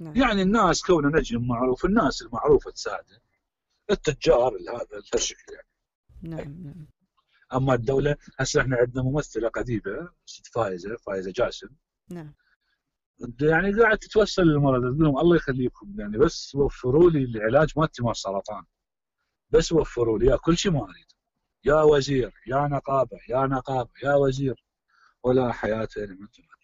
نعم. 0.01 0.17
يعني 0.17 0.43
الناس 0.43 0.83
كونه 0.83 1.19
نجم 1.19 1.49
معروف 1.49 1.85
الناس 1.85 2.23
المعروفة 2.23 2.71
تساعده. 2.71 3.23
التجار 3.91 4.57
هذا 4.69 5.03
هالشكل 5.15 5.53
يعني. 5.53 5.67
نعم 6.23 6.63
نعم. 6.65 6.87
أما 7.55 7.75
الدولة 7.75 8.17
هسه 8.39 8.61
إحنا 8.61 8.77
عندنا 8.77 9.03
ممثلة 9.03 9.49
قديمة 9.49 10.09
ست 10.27 10.47
فايزة 10.47 10.97
فايزة 10.97 11.33
جاسم. 11.37 11.69
نعم. 12.11 12.35
يعني 13.41 13.81
قاعد 13.81 13.99
تتوسل 13.99 14.43
للمرضى 14.43 14.87
تقول 14.87 15.05
لهم 15.05 15.19
الله 15.19 15.37
يخليكم 15.37 15.95
يعني 16.01 16.19
بس 16.19 16.55
وفروا 16.55 17.11
لي 17.11 17.25
العلاج 17.25 17.73
مالتي 17.77 18.03
مال 18.03 18.11
السرطان 18.11 18.65
بس 19.51 19.73
وفروا 19.73 20.19
لي 20.19 20.27
يا 20.27 20.37
كل 20.37 20.57
شيء 20.57 20.73
ما 20.73 20.83
أريد 20.85 21.07
يا 21.65 21.83
وزير 21.83 22.33
يا 22.47 22.69
نقابة 22.69 23.19
يا 23.29 23.47
نقابة 23.47 23.91
يا 24.05 24.15
وزير 24.15 24.65
ولا 25.23 25.53
حياة 25.53 25.89
لمن 25.97 26.31
تنادي. 26.31 26.63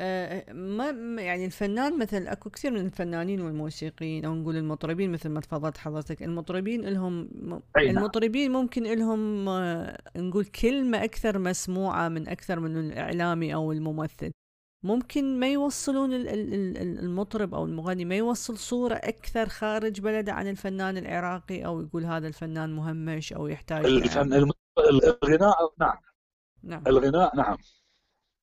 آه، 0.00 0.52
ما 0.52 0.90
يعني 1.22 1.44
الفنان 1.44 1.98
مثل 1.98 2.26
أكو 2.26 2.50
كثير 2.50 2.70
من 2.70 2.86
الفنانين 2.86 3.40
والموسيقيين 3.40 4.24
أو 4.24 4.34
نقول 4.34 4.56
المطربين 4.56 5.12
مثل 5.12 5.28
ما 5.28 5.40
تفضلت 5.40 5.78
حضرتك 5.78 6.22
المطربين 6.22 6.80
لهم 6.80 7.28
نعم. 7.42 7.60
المطربين 7.76 8.52
ممكن 8.52 8.82
لهم 8.82 9.48
آه، 9.48 9.98
نقول 10.16 10.44
كلمة 10.44 11.04
أكثر 11.04 11.38
مسموعة 11.38 12.08
من 12.08 12.28
أكثر 12.28 12.60
من 12.60 12.76
الإعلامي 12.76 13.54
أو 13.54 13.72
الممثل 13.72 14.32
ممكن 14.82 15.40
ما 15.40 15.52
يوصلون 15.52 16.14
ال- 16.14 16.28
ال- 16.28 16.54
ال- 16.54 16.98
المطرب 16.98 17.54
أو 17.54 17.64
المغني 17.64 18.04
ما 18.04 18.16
يوصل 18.16 18.58
صورة 18.58 18.94
أكثر 18.94 19.48
خارج 19.48 20.00
بلده 20.00 20.32
عن 20.32 20.48
الفنان 20.48 20.96
العراقي 20.96 21.64
أو 21.66 21.80
يقول 21.80 22.04
هذا 22.04 22.28
الفنان 22.28 22.76
مهمش 22.76 23.32
أو 23.32 23.46
يحتاج 23.46 23.84
الفن. 23.84 24.32
الم- 24.34 24.50
الغناء 25.24 25.56
نعم. 25.78 25.96
نعم. 26.62 26.82
الغناء 26.86 27.36
نعم. 27.36 27.56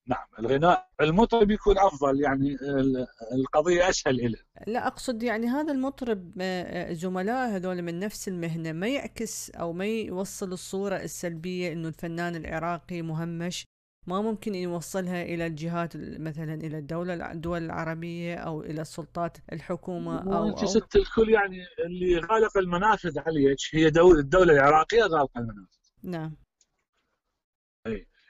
نعم. 0.08 0.28
الغناء 0.40 0.90
المطرب 1.02 1.52
يكون 1.52 1.78
أفضل 1.78 2.22
يعني 2.22 2.56
ال- 2.56 3.08
القضية 3.34 3.90
أسهل 3.90 4.32
له 4.32 4.40
لا 4.68 4.88
أقصد 4.88 5.24
يعني 5.24 5.48
هذا 5.48 5.72
المطرب 5.74 6.32
آه، 6.42 6.90
آه، 6.90 6.94
زملاء 6.94 7.50
هذول 7.56 7.82
من 7.82 8.00
نفس 8.00 8.28
المهنة 8.28 8.72
ما 8.72 8.88
يعكس 8.88 9.50
أو 9.50 9.74
ما 9.74 9.86
يوصل 9.86 10.54
الصورة 10.54 10.96
السلبية 10.96 11.74
إنه 11.74 11.88
الفنان 11.88 12.36
العراقي 12.36 13.02
مهمش 13.02 13.66
ما 14.08 14.22
ممكن 14.22 14.56
يوصلها 14.56 15.24
إلى 15.24 15.46
الجهات 15.46 15.96
ال- 15.96 16.24
مثلا 16.24 16.54
إلى 16.54 16.78
الدولة 16.78 17.32
الدول 17.32 17.64
العربية 17.64 18.36
أو 18.36 18.62
إلى 18.62 18.82
السلطات 18.82 19.38
الحكومة 19.54 20.38
أو 20.38 20.50
أو 20.50 20.66
ست 20.66 20.96
الكل 20.96 21.30
يعني 21.30 21.66
اللي 21.86 22.20
غالق 22.20 22.58
المنافذ 22.58 23.20
عليك 23.20 23.58
هي 23.74 23.90
دولة 23.90 24.20
الدولة 24.20 24.54
العراقية 24.54 25.04
غالقة 25.04 25.40
المنافذ. 25.40 25.76
نعم. 26.04 26.36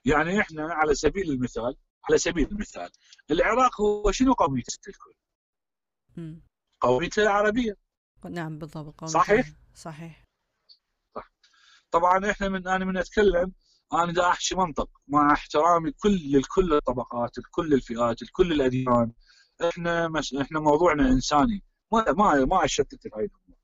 يعني 0.05 0.41
إحنا 0.41 0.73
على 0.73 0.95
سبيل 0.95 1.31
المثال 1.31 1.75
على 2.09 2.17
سبيل 2.17 2.47
المثال 2.47 2.89
العراق 3.31 3.81
هو 3.81 4.11
شنو؟ 4.11 4.33
قوميتة 4.33 4.71
ست 4.71 4.87
الكل؟ 4.87 5.13
قوميتة 6.81 7.23
العربية. 7.23 7.77
نعم 8.29 8.57
بالضبط 8.59 8.99
قومي 8.99 9.11
صحيح؟ 9.11 9.47
صحيح. 9.73 10.25
طبعا 11.91 12.31
إحنا 12.31 12.49
من 12.49 12.67
أنا 12.67 12.85
من 12.85 12.97
أتكلم 12.97 13.51
أنا 13.93 14.11
دا 14.11 14.29
أحكي 14.29 14.55
منطق 14.55 14.89
مع 15.07 15.33
احترامي 15.33 15.91
كل 15.91 16.31
لكل 16.39 16.73
الطبقات 16.73 17.37
لكل 17.37 17.73
الفئات 17.73 18.23
لكل 18.23 18.51
الأديان. 18.51 19.11
إحنا 19.69 20.07
مش 20.07 20.33
إحنا 20.33 20.59
موضوعنا 20.59 21.07
إنساني 21.07 21.63
ما 21.91 22.11
ما 22.11 22.45
ما 22.45 22.65
اشتت 22.65 23.01
في 23.01 23.09
هاي 23.15 23.25
الأمور 23.25 23.57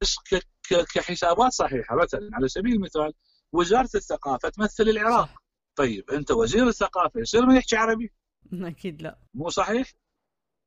بس 0.00 0.16
ك 0.18 0.34
ك 0.68 0.84
كحسابات 0.94 1.52
صحيحة 1.52 1.96
مثلا 1.96 2.30
على 2.32 2.48
سبيل 2.48 2.72
المثال 2.72 3.12
وزارة 3.52 3.90
الثقافة 3.94 4.48
تمثل 4.48 4.88
العراق. 4.88 5.28
طيب 5.76 6.10
أنت 6.10 6.30
وزير 6.30 6.68
الثقافة 6.68 7.20
يصير 7.20 7.46
ما 7.46 7.56
يحكي 7.56 7.76
عربي؟ 7.76 8.12
أكيد 8.52 9.02
لا. 9.02 9.18
مو 9.34 9.48
صحيح؟ 9.48 9.92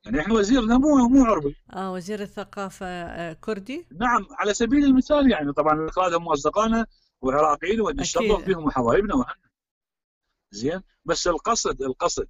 يعني 0.06 0.20
إحنا 0.22 0.34
وزيرنا 0.34 0.78
مو 0.78 1.08
مو 1.08 1.26
عربي. 1.26 1.56
آه 1.74 1.92
وزير 1.94 2.22
الثقافة 2.22 2.86
آه 2.86 3.34
كردي؟ 3.34 3.88
نعم 4.00 4.28
على 4.32 4.54
سبيل 4.54 4.84
المثال 4.86 5.32
يعني 5.32 5.54
طبعا 5.54 5.74
الأكراد 5.74 6.14
هم 6.14 6.28
أصدقائنا 6.30 6.86
والعراقيين 7.21 7.82
ونشرف 7.82 8.32
أكيد. 8.32 8.45
بهم 8.45 8.63
وحبايبنا 8.65 9.15
وهنا 9.15 9.36
زين؟ 10.51 10.82
بس 11.06 11.27
القصد 11.27 11.82
القصد. 11.82 12.27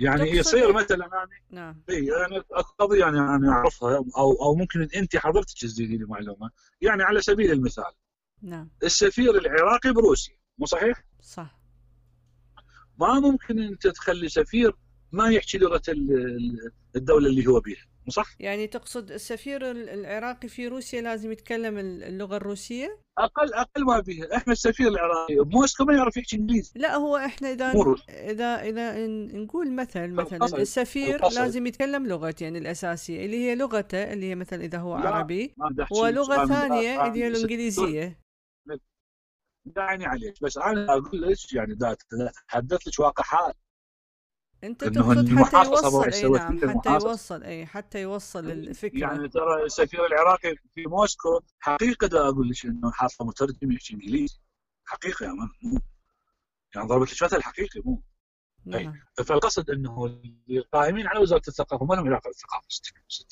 يعني 0.00 0.30
يصير؟ 0.30 0.72
مثلا 0.72 1.06
أنا 1.06 1.28
نعم. 1.50 1.82
اي 1.90 2.26
أنا 2.26 2.44
اكو 2.50 2.72
قضيه 2.78 3.00
يعني 3.00 3.18
أنا 3.18 3.50
أعرفها 3.52 3.96
أو 3.96 4.32
أو 4.42 4.54
ممكن 4.54 4.88
أنت 4.94 5.16
حضرتك 5.16 5.58
تزيدي 5.60 5.96
لي 5.96 6.04
معلومة. 6.04 6.50
يعني 6.80 7.02
على 7.02 7.20
سبيل 7.22 7.52
المثال 7.52 7.92
نعم. 8.42 8.70
السفير 8.82 9.38
العراقي 9.38 9.92
بروسيا 9.92 10.36
مو 10.58 10.66
صحيح؟ 10.66 11.04
صح. 11.20 11.58
ما 12.98 13.20
ممكن 13.20 13.58
أنت 13.58 13.86
تخلي 13.86 14.28
سفير 14.28 14.76
ما 15.12 15.30
يحكي 15.30 15.58
لغة 15.58 15.82
ال- 15.88 16.12
ال- 16.12 16.72
الدولة 16.96 17.28
اللي 17.28 17.46
هو 17.46 17.60
بيها. 17.60 17.86
صح؟ 18.08 18.34
يعني 18.40 18.66
تقصد 18.66 19.10
السفير 19.10 19.70
ال- 19.70 19.88
العراقي 19.88 20.48
في 20.48 20.68
روسيا 20.68 21.00
لازم 21.00 21.32
يتكلم 21.32 21.78
ال- 21.78 22.04
اللغة 22.04 22.36
الروسية؟ 22.36 22.98
أقل 23.18 23.54
أقل 23.54 23.84
ما 23.84 24.00
بيها 24.00 24.36
إحنا 24.36 24.52
السفير 24.52 24.88
العراقي 24.88 25.34
بموسكو 25.34 25.84
ما 25.84 25.94
يعرف 25.94 26.16
يحكي 26.16 26.36
إنجليزي 26.36 26.72
لا 26.74 26.94
هو 26.94 27.16
إحنا 27.16 27.52
إذا. 27.52 27.72
اذا 28.08 28.62
إذا 28.62 29.06
نقول 29.38 29.72
مثل 29.72 30.08
مثلا 30.08 30.36
القصد- 30.38 30.58
السفير 30.60 31.14
القصد. 31.16 31.38
لازم 31.38 31.66
يتكلم 31.66 32.06
لغته 32.06 32.44
يعني 32.44 32.58
الأساسية 32.58 33.24
اللي 33.24 33.36
هي 33.36 33.54
لغته 33.54 34.12
اللي 34.12 34.26
هي 34.30 34.34
مثلا 34.34 34.64
إذا 34.64 34.78
هو 34.78 34.98
لا، 34.98 35.08
عربي 35.08 35.54
ولغة 35.90 36.46
ثانية. 36.46 37.06
اللي 37.06 37.24
هي 37.24 37.28
الإنجليزية 37.28 38.18
داعني 39.66 40.06
عليك 40.06 40.34
بس 40.42 40.58
أنا 40.58 40.92
أقول 40.92 41.22
لك 41.22 41.52
يعني 41.54 41.74
دا 41.74 41.96
اتحدث 42.12 42.88
لك 42.88 43.00
واقع 43.00 43.24
حال 43.24 43.52
انت 44.66 44.82
إنه 44.82 45.44
تقصد 45.44 45.44
حتى 45.44 45.68
يوصل 45.68 46.12
إي 46.12 46.28
نعم 46.28 46.78
حتى. 46.78 46.90
يوصل 46.90 47.42
إي 47.42 47.66
حتى 47.66 48.02
يوصل 48.02 48.50
الفكرة. 48.50 48.98
يعني 48.98 49.28
ترى 49.28 49.64
السفير 49.64 50.06
العراقي 50.06 50.54
في 50.74 50.86
موسكو 50.86 51.40
حقيقة 51.60 52.06
دا 52.06 52.28
أقول 52.28 52.48
لك 52.48 52.66
إنه 52.66 52.90
حاطه 52.90 53.24
مترجم 53.24 53.72
يحكي 53.72 53.94
إنجليزي. 53.94 54.40
حقيقة 54.84 55.26
يا 55.26 55.32
من 55.32 55.48
مو. 55.62 55.80
يعني 56.74 56.88
ضربت 56.88 57.12
لك 57.12 57.22
مثل 57.22 57.42
حقيقي 57.42 57.80
مو 57.84 58.02
نعم. 58.66 58.94
فالقصد 59.26 59.70
إنه 59.70 60.20
القائمين 60.50 61.06
على 61.06 61.20
وزارة 61.20 61.42
الثقافة 61.48 61.84
ما 61.84 61.94
لهم 61.94 62.06
علاقة 62.06 62.28
بالثقافة 62.28 62.66
60 62.68 63.02
60 63.08 63.26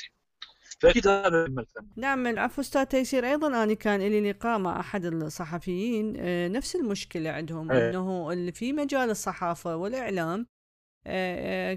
فأكيد 0.81 1.09
هذا 1.09 1.49
من 1.49 1.59
الفن 1.59 1.89
نعم 1.97 2.27
العفو 2.27 2.61
أستاذ 2.61 2.85
تيسير 2.85 3.31
أيضا 3.31 3.63
أنا 3.63 3.75
كان 3.75 4.01
لي 4.01 4.31
لقاء 4.31 4.59
مع 4.59 4.81
أحد 4.81 5.05
الصحفيين 5.05 6.15
آه، 6.17 6.49
نفس 6.49 6.77
المشكلة 6.77 7.31
عندهم 7.31 7.73
إيه. 7.73 7.91
إنه 7.91 8.33
اللي 8.33 8.53
في 8.53 8.73
مجال 8.73 9.11
الصحافة 9.11 9.77
والإعلام 9.77 10.47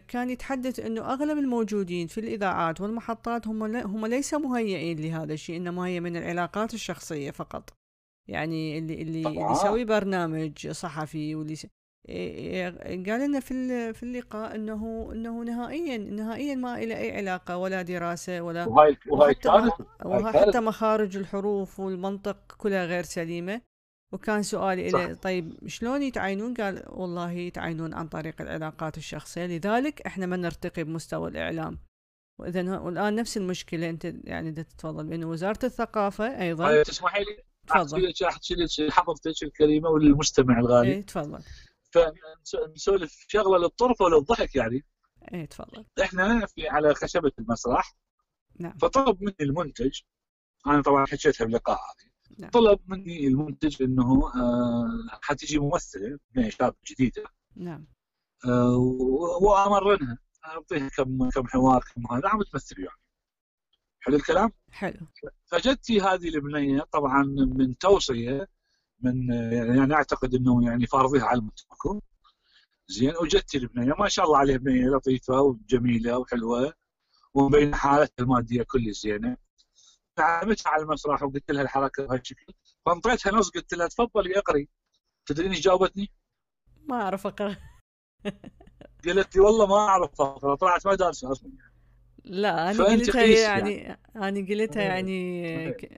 كان 0.07 0.29
يتحدث 0.29 0.79
إنه 0.79 1.13
أغلب 1.13 1.37
الموجودين 1.37 2.07
في 2.07 2.19
الإذاعات 2.19 2.81
والمحطات 2.81 3.47
هم 3.47 3.75
هم 3.75 4.05
ليس 4.05 4.33
مهيئين 4.33 4.99
لهذا 4.99 5.33
الشيء 5.33 5.57
إنما 5.57 5.85
هي 5.87 5.99
من 5.99 6.17
العلاقات 6.17 6.73
الشخصية 6.73 7.31
فقط. 7.31 7.69
يعني 8.29 8.77
اللي 8.77 8.93
اللي 9.01 9.21
اللي 9.27 9.39
طبعاً. 9.39 9.51
يسوي 9.51 9.85
برنامج 9.85 10.67
صحفي 10.67 11.35
واللي 11.35 11.53
يس- 11.53 11.67
قال 13.09 13.21
لنا 13.27 13.39
في 13.39 13.93
في 13.93 14.03
اللقاء 14.03 14.55
إنه 14.55 15.09
إنه 15.11 15.43
نهائيا 15.43 15.97
نهائيا 15.97 16.55
ما 16.55 16.79
له 16.85 16.97
أي 16.97 17.17
علاقة 17.17 17.57
ولا 17.57 17.81
دراسة 17.81 18.41
ولا 18.41 18.65
وهاي 18.65 18.97
وهاي 19.07 19.35
وحتى 20.05 20.59
مخارج 20.59 21.17
الحروف 21.17 21.79
والمنطق 21.79 22.37
كلها 22.57 22.85
غير 22.85 23.03
سليمة. 23.03 23.61
وكان 24.12 24.43
سؤالي 24.43 24.89
له 24.89 25.13
طيب 25.13 25.67
شلون 25.67 26.04
يتعينون 26.04 26.54
قال 26.54 26.84
والله 26.88 27.32
يتعينون 27.32 27.93
عن 27.93 28.08
طريق 28.08 28.41
العلاقات 28.41 28.98
الشخصية 28.98 29.46
لذلك 29.46 30.02
إحنا 30.02 30.26
ما 30.26 30.38
نرتقي 30.38 30.84
بمستوى 30.84 31.30
الإعلام. 31.30 31.80
وإذا 32.39 32.80
والآن 32.80 33.15
نفس 33.15 33.38
المشكلة 33.38 33.89
أنت 33.89 34.13
يعني 34.24 34.52
تتفضل 34.52 35.08
بان 35.08 35.24
وزارة 35.24 35.60
الثقافة 35.65 36.41
أيضا 36.41 36.65
طيب، 36.65 36.84
تسمحي 36.84 37.20
لي؟ 37.20 37.43
تفضل. 37.67 38.13
أحكي 38.28 38.56
لك 38.56 38.91
حفظتك 38.91 39.43
الكريمة 39.43 39.89
وللمستمع 39.89 40.60
الغالي. 40.60 40.93
اي 40.93 41.02
تفضل. 41.02 41.43
فنسولف 41.91 43.26
شغلة 43.28 43.58
للطرف 43.58 44.02
وللضحك 44.02 44.56
يعني. 44.56 44.86
اي 45.34 45.48
تفضل. 45.48 45.86
إحنا 46.02 46.46
في 46.46 46.67
على 46.70 46.96
خشبة 46.96 47.32
المسرح. 47.39 47.96
نعم. 48.60 48.78
فطلب 48.78 49.24
مني 49.24 49.36
المنتج. 49.41 50.00
أنا 50.67 50.82
طبعا 50.82 51.06
حكيتها 51.06 51.46
باللقاء 51.46 51.78
هذه. 51.78 52.07
نعم. 52.38 52.50
طلب 52.52 52.80
مني 52.88 53.28
المنتج 53.28 53.84
إنه 53.84 54.32
آه 54.36 55.19
حتجي 55.21 55.60
ممثلة 55.60 56.19
شاب 56.50 56.76
جديدة. 56.88 57.23
نعم. 57.56 57.88
آه 58.45 58.78
وأمرنها. 59.41 60.17
أعطيها 60.45 60.89
كم 60.89 61.30
كم 61.30 61.47
حوار 61.47 61.84
كم 61.95 62.15
هذا. 62.15 62.30
عم 62.30 62.43
تمثل 62.43 62.80
يعني. 62.80 63.00
حلو 64.00 64.15
الكلام؟ 64.15 64.52
حلو. 64.71 65.08
فجدتي 65.45 66.02
هذه 66.02 66.30
البنية 66.30 66.82
طبعا 66.91 67.23
من 67.23 67.78
توصية 67.78 68.47
من 69.00 69.30
يعني 69.52 69.93
أعتقد 69.93 70.36
إنه 70.36 70.65
يعني 70.65 70.88
فارضيها 70.88 71.23
على 71.26 71.39
المتركم 71.39 72.02
زين 72.88 73.13
وجدتي 73.21 73.58
البنية. 73.58 73.93
ما 74.00 74.08
شاء 74.08 74.26
الله 74.26 74.38
عليها 74.38 74.58
بنية 74.58 74.88
لطيفة 74.88 75.41
وجميلة 75.41 76.17
وحلوة 76.17 76.73
ومبين 77.34 77.76
حالتها 77.76 78.23
المادية 78.23 78.63
كلش 78.63 79.02
زينة. 79.02 79.38
تعبتها 80.17 80.69
على 80.69 80.84
المسرح 80.84 81.23
وقلت 81.23 81.51
لها 81.51 81.62
الحركة 81.62 82.08
بهالشكل 82.08 82.53
فانطيتها 82.86 83.32
نص 83.32 83.49
قلت 83.49 83.73
لها 83.73 83.88
تفضلي 83.88 84.38
اقري. 84.38 84.69
تدرين 85.25 85.51
إيش 85.51 85.62
جاوبتني؟ 85.62 86.12
ما 86.86 87.01
أعرف 87.01 87.27
أقرأ. 87.27 87.56
قالت 89.06 89.36
لي 89.36 89.41
والله 89.41 89.67
ما 89.67 89.75
أعرف 89.75 90.21
أقرأ 90.21 90.56
طلعت 90.56 90.88
ما 90.88 90.95
دارسه 90.95 91.32
أصلا. 91.32 91.51
لا 92.23 92.71
أنا 92.71 92.84
قلتها 92.84 93.25
يعني, 93.25 93.73
يعني. 93.73 93.99
أنا 94.15 94.47
قلتها 94.47 94.84
يعني 94.84 95.97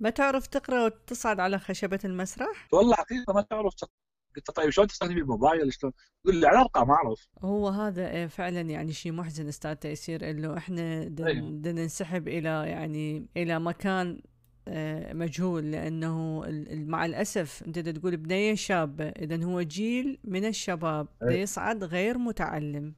ما 0.00 0.10
تعرف 0.10 0.46
تقرأ 0.46 0.84
وتصعد 0.84 1.40
على 1.40 1.58
خشبة 1.58 1.98
المسرح؟ 2.04 2.68
والله 2.72 2.94
حقيقة 2.94 3.32
ما 3.32 3.42
تعرف 3.42 3.74
تقرأ. 3.74 3.90
قلت 4.36 4.50
طيب 4.50 4.70
شلون 4.70 4.86
تستخدمي 4.86 5.20
الموبايل؟ 5.20 5.72
شلون؟ 5.72 5.92
يقول 6.24 6.40
لي 6.40 6.46
على 6.46 6.58
ارقام 6.58 6.88
ما 6.88 6.94
أعرف. 6.94 7.28
هو 7.42 7.68
هذا 7.68 8.10
إيه، 8.10 8.26
فعلا 8.26 8.60
يعني 8.60 8.92
شيء 8.92 9.12
محزن 9.12 9.48
أستاذ 9.48 9.74
تيسير 9.74 10.30
إنه 10.30 10.56
إحنا 10.56 11.04
بدنا 11.04 11.72
ننسحب 11.72 12.28
إلى 12.28 12.48
يعني 12.48 13.26
إلى 13.36 13.60
مكان 13.60 14.20
آه، 14.68 15.12
مجهول 15.12 15.72
لأنه 15.72 16.44
مع 16.70 17.04
الأسف 17.04 17.62
أنت 17.66 17.78
تقول 17.78 18.16
بنيه 18.16 18.54
شابه 18.54 19.08
إذا 19.08 19.44
هو 19.44 19.62
جيل 19.62 20.18
من 20.24 20.44
الشباب 20.44 21.08
يصعد 21.22 21.84
غير 21.84 22.18
متعلم. 22.18 22.94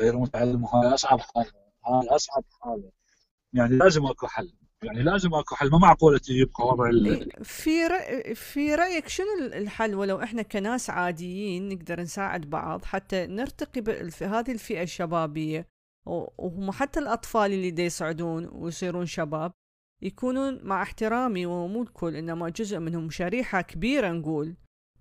غير 0.00 0.18
متعلم 0.18 0.64
وهذا 0.64 0.94
أصعب 0.94 1.20
حاجة 1.20 1.52
هذا 1.86 2.14
أصعب 2.14 2.44
حاجة 2.60 2.92
يعني 3.52 3.76
لازم 3.76 4.06
أكو 4.06 4.26
حل. 4.26 4.52
يعني 4.82 5.02
لازم 5.02 5.34
اكو 5.34 5.54
حل 5.54 5.70
ما 5.70 5.78
معقولة 5.78 6.18
تجيب 6.18 6.50
وضع 6.60 6.90
إيه، 6.90 7.28
في 7.42 7.86
رأي 7.86 8.34
في 8.34 8.74
رأيك 8.74 9.08
شنو 9.08 9.26
الحل 9.40 9.94
ولو 9.94 10.22
إحنا 10.22 10.42
كناس 10.42 10.90
عاديين 10.90 11.68
نقدر 11.68 12.00
نساعد 12.00 12.50
بعض 12.50 12.84
حتى 12.84 13.26
نرتقي 13.26 14.10
في 14.10 14.24
هذه 14.24 14.52
الفئة 14.52 14.82
الشبابيه 14.82 15.66
وهم 16.06 16.70
حتى 16.70 17.00
الأطفال 17.00 17.52
اللي 17.52 17.70
دي 17.70 17.82
يصعدون 17.82 18.48
ويصيرون 18.52 19.06
شباب 19.06 19.52
يكونون 20.02 20.60
مع 20.62 20.82
احترامي 20.82 21.46
ومو 21.46 21.82
الكل 21.82 22.16
إنما 22.16 22.48
جزء 22.48 22.78
منهم 22.78 23.10
شريحة 23.10 23.60
كبيرة 23.60 24.10
نقول 24.10 24.54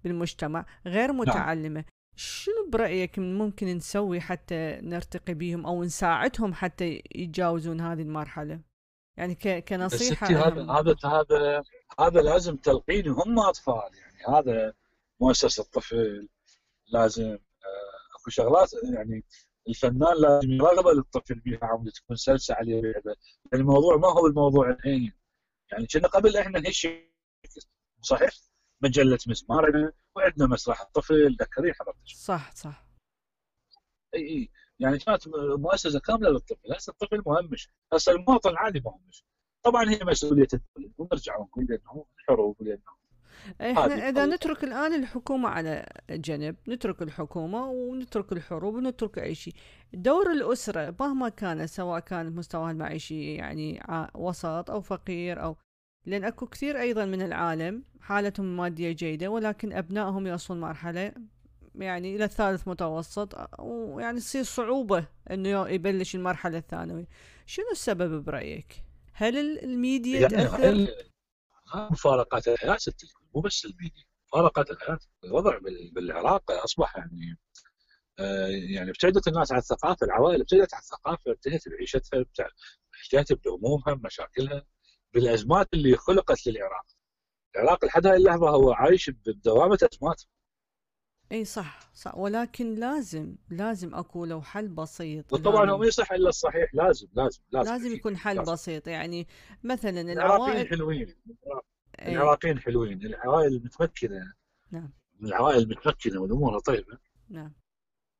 بالمجتمع 0.03 0.65
غير 0.85 1.07
نعم. 1.07 1.17
متعلمة 1.17 1.79
نعم. 1.79 1.85
شنو 2.15 2.69
برأيك 2.69 3.19
ممكن 3.19 3.67
نسوي 3.67 4.21
حتى 4.21 4.79
نرتقي 4.81 5.33
بهم 5.33 5.65
أو 5.65 5.83
نساعدهم 5.83 6.53
حتى 6.53 7.01
يتجاوزون 7.15 7.81
هذه 7.81 8.01
المرحلة 8.01 8.70
يعني 9.17 9.61
كنصيحة 9.61 10.27
هذا 10.27 10.71
هذا 10.71 10.95
هذا 11.05 11.63
هذا 11.99 12.21
لازم 12.21 12.55
تلقين 12.55 13.07
هم 13.07 13.39
أطفال. 13.39 13.89
يعني 13.93 14.37
هذا 14.37 14.73
مؤسسة 15.21 15.63
الطفل 15.63 16.29
لازم 16.87 17.29
آه، 17.31 18.17
أكو 18.19 18.29
شغلات 18.29 18.71
يعني 18.93 19.23
الفنان 19.67 20.21
لازم 20.21 20.51
يرغب 20.51 20.87
الطفل 20.87 21.39
بها 21.39 21.59
عم 21.63 21.89
تكون 21.89 22.15
سلسة 22.15 22.55
عليه 22.55 22.81
لعبه 22.81 23.15
يعني 23.51 23.63
الموضوع 23.63 23.97
ما 23.97 24.07
هو 24.07 24.27
الموضوع 24.27 24.69
الحين. 24.69 25.13
يعني 25.71 25.87
كنا 25.87 26.07
قبل 26.07 26.37
إحنا 26.37 26.59
نهش 26.59 26.87
صحيح؟ 28.01 28.29
مجلة 28.81 29.19
مسمارنا 29.27 29.91
وعندنا 30.15 30.47
مسرح 30.47 30.81
الطفل 30.81 31.37
ذكرين 31.41 31.73
حضرتك. 31.73 31.99
صح 32.15 32.55
صح. 32.55 32.85
إي 34.15 34.27
إي. 34.27 34.49
يعني 34.81 34.97
كانت 34.97 35.21
مؤسسة 35.57 35.99
كاملة 35.99 36.29
للطفل 36.29 36.73
هسه 36.73 36.91
الطفل 36.91 37.23
مهمش 37.25 37.69
هسه 37.93 38.11
المواطن 38.11 38.49
العادي 38.49 38.79
مهمش. 38.85 39.25
طبعا 39.63 39.89
هي 39.89 39.99
مسؤولية 40.03 40.47
الدولة 40.53 40.91
ونرجع 40.97 41.37
ونقول 41.37 41.65
لأنه 41.69 42.05
حروب 42.27 42.55
لأنه 42.63 43.01
إحنا 43.61 44.09
إذا 44.09 44.25
نترك 44.25 44.63
الآن 44.63 44.93
الحكومة 44.93 45.49
على 45.49 45.85
جنب 46.09 46.55
نترك 46.67 47.01
الحكومة 47.01 47.65
ونترك 47.69 48.31
الحروب 48.31 48.75
ونترك 48.75 49.19
أي 49.19 49.35
شيء. 49.35 49.53
دور 49.93 50.31
الأسرة 50.31 50.95
مهما 50.99 51.29
كان 51.29 51.67
سواء 51.67 51.99
كان 51.99 52.35
مستواها 52.35 52.71
المعيشي 52.71 53.35
يعني 53.35 53.83
وسط 54.15 54.71
أو 54.71 54.81
فقير 54.81 55.43
أو 55.43 55.55
لأن 56.05 56.23
أكو 56.23 56.45
كثير 56.45 56.79
أيضا 56.81 57.05
من 57.05 57.21
العالم 57.21 57.83
حالتهم 57.99 58.45
الماديه 58.45 58.91
جيدة 58.91 59.27
ولكن 59.27 59.73
أبنائهم 59.73 60.27
يوصلون 60.27 60.59
مرحلة 60.59 61.13
يعني 61.81 62.15
إلى 62.15 62.23
الثالث 62.23 62.67
متوسط 62.67 63.59
ويعني 63.59 64.19
تصير 64.19 64.43
صعوبة 64.43 65.07
إنه 65.31 65.69
يبلش 65.69 66.15
المرحلة 66.15 66.57
الثانوية. 66.57 67.07
شنو 67.45 67.65
السبب 67.71 68.25
برأيك؟ 68.25 68.83
هل 69.13 69.59
الميديا 69.59 70.19
يعني 70.19 70.35
تأثر؟ 70.35 70.87
مفارقات 71.75 72.47
الحياة؟ 72.47 72.77
ست 72.77 73.05
مو 73.35 73.41
بس 73.41 73.65
الميديا 73.65 74.03
مفارقات 74.27 74.71
الحياة 74.71 74.99
الوضع 75.23 75.59
بالعراق 75.95 76.51
أصبح 76.51 76.97
يعني 76.97 77.37
آه، 78.19 78.47
يعني 78.47 78.89
ابتعدت 78.89 79.27
الناس 79.27 79.51
عن 79.51 79.57
الثقافة 79.57 80.05
العوائل 80.05 80.41
ابتعدت 80.41 80.73
عن 80.73 80.79
الثقافة 80.79 81.31
انتهت 81.31 81.69
بعيشتها 81.69 82.25
انتهت 83.13 83.45
بهمومها 83.45 83.93
بمشاكلها 83.93 84.65
بالأزمات 85.13 85.67
اللي 85.73 85.97
خلقت 85.97 86.47
للعراق. 86.47 86.85
العراق 87.55 87.85
لحد 87.85 88.07
هاي 88.07 88.17
اللحظه 88.17 88.49
هو 88.49 88.71
عايش 88.71 89.09
بدوامة 89.09 89.77
ازمات 89.93 90.23
إي 91.31 91.45
صح 91.45 91.91
صح. 91.93 92.17
ولكن 92.17 92.75
لازم 92.75 93.35
لازم 93.49 93.95
أكو 93.95 94.25
لو 94.25 94.41
حل 94.41 94.67
بسيط. 94.67 95.33
وطبعا 95.33 95.71
هو 95.71 95.77
ما 95.77 95.85
يصح 95.85 96.11
إلا 96.11 96.29
الصحيح 96.29 96.75
لازم 96.75 97.07
لازم 97.13 97.41
لازم 97.51 97.71
لازم 97.71 97.91
يكون 97.91 98.17
حل 98.17 98.35
لازم. 98.35 98.53
بسيط. 98.53 98.87
يعني 98.87 99.27
مثلا 99.63 100.01
العوائل 100.01 100.67
حلوين. 100.67 101.15
العراقيين 101.99 102.59
حلوين. 102.59 103.05
العوائل 103.05 103.53
المتمكنة. 103.53 104.33
نعم. 104.71 104.93
من 105.19 105.27
العوائل 105.27 105.57
المتمكنة 105.57 106.21
والأمور 106.21 106.59
طيبة. 106.59 106.97
نعم. 107.29 107.53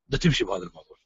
بدها 0.08 0.19
تمشي 0.19 0.43
بهذا 0.43 0.63
الموضوع. 0.63 0.97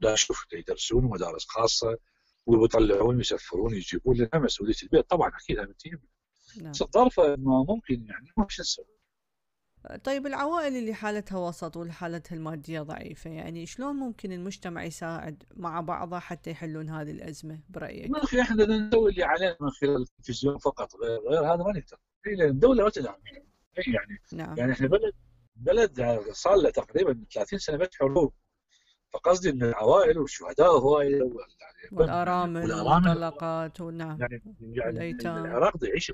لا 0.00 0.14
أشوف 0.14 0.46
يدرسون 0.52 1.04
مدارس 1.04 1.46
خاصة 1.46 1.98
ويطلعون 2.46 3.20
يسفرون 3.20 3.74
يجيبون 3.74 4.16
لنا 4.16 4.38
مسؤولية 4.38 4.74
البيت. 4.82 5.10
طبعا 5.10 5.28
أكيد 5.28 5.58
هم 5.58 5.74
نعم. 6.62 6.70
بس 6.70 6.82
الظرفه 6.82 7.36
ما 7.36 7.64
ممكن 7.68 8.06
يعني 8.06 8.32
ما 8.36 8.46
شو 8.48 8.62
نسوي؟ 8.62 8.95
طيب 10.04 10.26
العوائل 10.26 10.76
اللي 10.76 10.94
حالتها 10.94 11.38
وسط 11.38 11.76
والحالتها 11.76 12.36
المادية 12.36 12.80
ضعيفة 12.80 13.30
يعني 13.30 13.66
شلون 13.66 13.96
ممكن 13.96 14.32
المجتمع 14.32 14.84
يساعد 14.84 15.42
مع 15.56 15.80
بعضه 15.80 16.18
حتى 16.18 16.50
يحلون 16.50 16.90
هذه 16.90 17.10
الأزمة 17.10 17.60
برأيك؟ 17.68 18.10
ما 18.10 18.24
أخي 18.24 18.40
إحنا 18.40 18.64
نسوي 18.64 19.10
اللي 19.10 19.24
علينا 19.24 19.56
من 19.60 19.70
خلال 19.70 20.02
التلفزيون 20.02 20.58
فقط 20.58 20.96
غير, 20.96 21.20
غير 21.20 21.40
هذا 21.40 21.62
ما 21.62 21.72
نقدر. 21.72 21.98
لأن 22.26 22.48
الدولة 22.48 22.84
ما 22.84 22.90
تدعم. 22.90 23.16
يعني 23.76 24.20
نعم. 24.32 24.56
يعني 24.58 24.72
إحنا 24.72 24.88
بلد 24.88 25.12
بلد 25.56 26.20
صار 26.32 26.56
له 26.56 26.70
تقريبا 26.70 27.24
30 27.34 27.58
سنة 27.58 27.76
بيت 27.76 27.94
حروب. 27.94 28.32
فقصدي 29.12 29.50
إن 29.50 29.62
العوائل 29.62 30.18
والشهداء 30.18 30.70
هوايه 30.70 31.16
يعني 31.16 31.30
والآرامل 31.92 32.72
والمطلقات 32.72 33.80
ونعم. 33.80 34.18
يعني 34.20 34.42
يعني 34.60 35.10
العراق 35.24 35.84
يعيش 35.84 36.12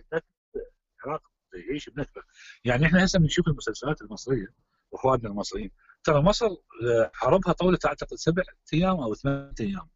العراق 1.05 1.23
يعيش 1.55 1.89
بنكبه 1.91 2.23
يعني 2.65 2.87
إحنا 2.87 3.05
هسه 3.05 3.19
بنشوف 3.19 3.49
المسلسلات 3.49 4.03
المصرية 4.03 4.47
واخواننا 4.91 5.29
المصريين. 5.29 5.71
ترى 6.05 6.23
مصر 6.23 6.47
آه، 6.47 7.11
حربها 7.15 7.53
طولت 7.53 7.87
اعتقد 7.87 8.17
سبع 8.17 8.43
أيام 8.73 9.01
أو 9.01 9.15
ثمان 9.15 9.55
أيام. 9.61 9.89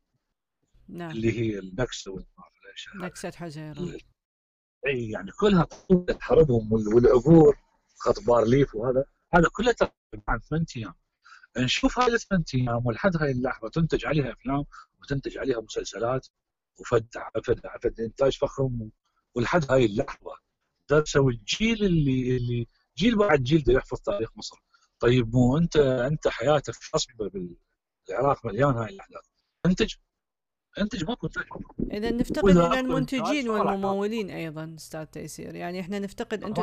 نعم. 0.89 1.11
اللي 1.11 1.41
هي 1.41 1.59
النكسة 1.59 2.27
نكسة 2.95 3.31
حزيره 3.31 3.99
إي 4.87 5.11
يعني 5.11 5.31
كلها 5.31 5.63
طولت 5.65 6.23
حربهم 6.23 6.73
والعبور 6.73 7.57
خط 7.99 8.21
بارليف 8.27 8.75
وهذا. 8.75 9.05
هذا 9.35 9.49
كله 9.53 9.75
عن 10.29 10.39
ثمان 10.39 10.65
أيام. 10.77 10.95
نشوف 11.59 11.99
هذه 11.99 12.15
الثمان 12.15 12.45
أيام 12.55 12.87
ولحد 12.87 13.17
هاي 13.17 13.31
اللحظة 13.31 13.69
تنتج 13.69 14.07
عليها 14.07 14.33
أفلام 14.33 14.65
وتنتج 15.01 15.39
عليها 15.39 15.61
مسلسلات. 15.61 16.27
وفد 16.81 17.07
فد 17.45 17.61
فد 17.83 18.01
إنتاج 18.01 18.39
فخم 18.39 18.91
ولحد 19.35 19.71
هاي 19.71 19.85
اللحظة 19.85 20.46
درسوا 20.91 21.31
الجيل 21.31 21.85
اللي 21.85 22.37
اللي 22.37 22.67
جيل 22.99 23.17
بعد 23.17 23.43
جيل 23.43 23.63
ده 23.63 23.73
يحفظ 23.73 24.01
تاريخ 24.01 24.31
مصر. 24.37 24.57
طيب 25.01 25.35
مو 25.35 25.59
انت 25.59 25.77
انت 25.77 26.29
حياتك 26.29 26.75
خصبه 26.75 27.31
بالعراق 28.09 28.47
مليان 28.47 28.75
هاي 28.75 28.95
الأحداث. 28.95 29.25
انتج 29.67 29.95
انتج 30.79 31.05
ماكو 31.05 31.29
إذا 31.93 32.11
نفتقد 32.11 32.57
إلى 32.57 32.81
المنتجين 32.81 33.49
والممولين 33.49 34.31
أيضا 34.31 34.75
أستاذ 34.79 35.05
تيسير. 35.05 35.55
يعني 35.55 35.81
إحنا 35.81 35.99
نفتقد 35.99 36.45
انت 36.45 36.59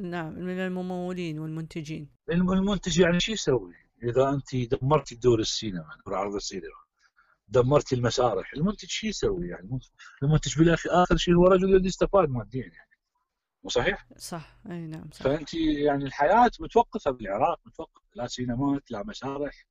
نعم 0.00 0.32
من 0.32 0.60
الممولين 0.60 1.38
والمنتجين. 1.38 2.08
المنتج 2.30 2.98
يعني 2.98 3.20
شو 3.20 3.32
يسوي؟ 3.32 3.74
إذا 4.02 4.28
أنت 4.28 4.74
دمرتي 4.74 5.14
دور 5.14 5.40
السينما 5.40 5.88
دور 6.06 6.14
عرض 6.14 6.34
السينما 6.34 6.80
دمرتي 7.48 7.94
المسارح 7.94 8.52
المنتج 8.52 8.88
شو 8.88 9.06
يسوي 9.06 9.48
يعني؟ 9.48 9.78
المنتج 10.22 10.58
بالاخر 10.58 10.90
آخر 11.02 11.16
شيء 11.16 11.34
هو 11.34 11.46
رجل 11.46 11.76
اللي 11.76 11.88
استفاد 11.88 12.28
ماديا 12.28 12.60
يعني. 12.62 12.87
مو 13.64 13.70
صحيح؟ 13.70 14.06
صح 14.16 14.58
أي 14.70 14.86
نعم 14.86 15.10
صح 15.12 15.24
فأنت 15.24 15.54
يعني 15.54 16.04
الحياة 16.04 16.50
متوقفة 16.60 17.10
بالعراق 17.10 17.60
متوقفة 17.66 18.08
لا 18.14 18.26
سينمات 18.26 18.90
لا 18.90 19.02
مسارح 19.02 19.64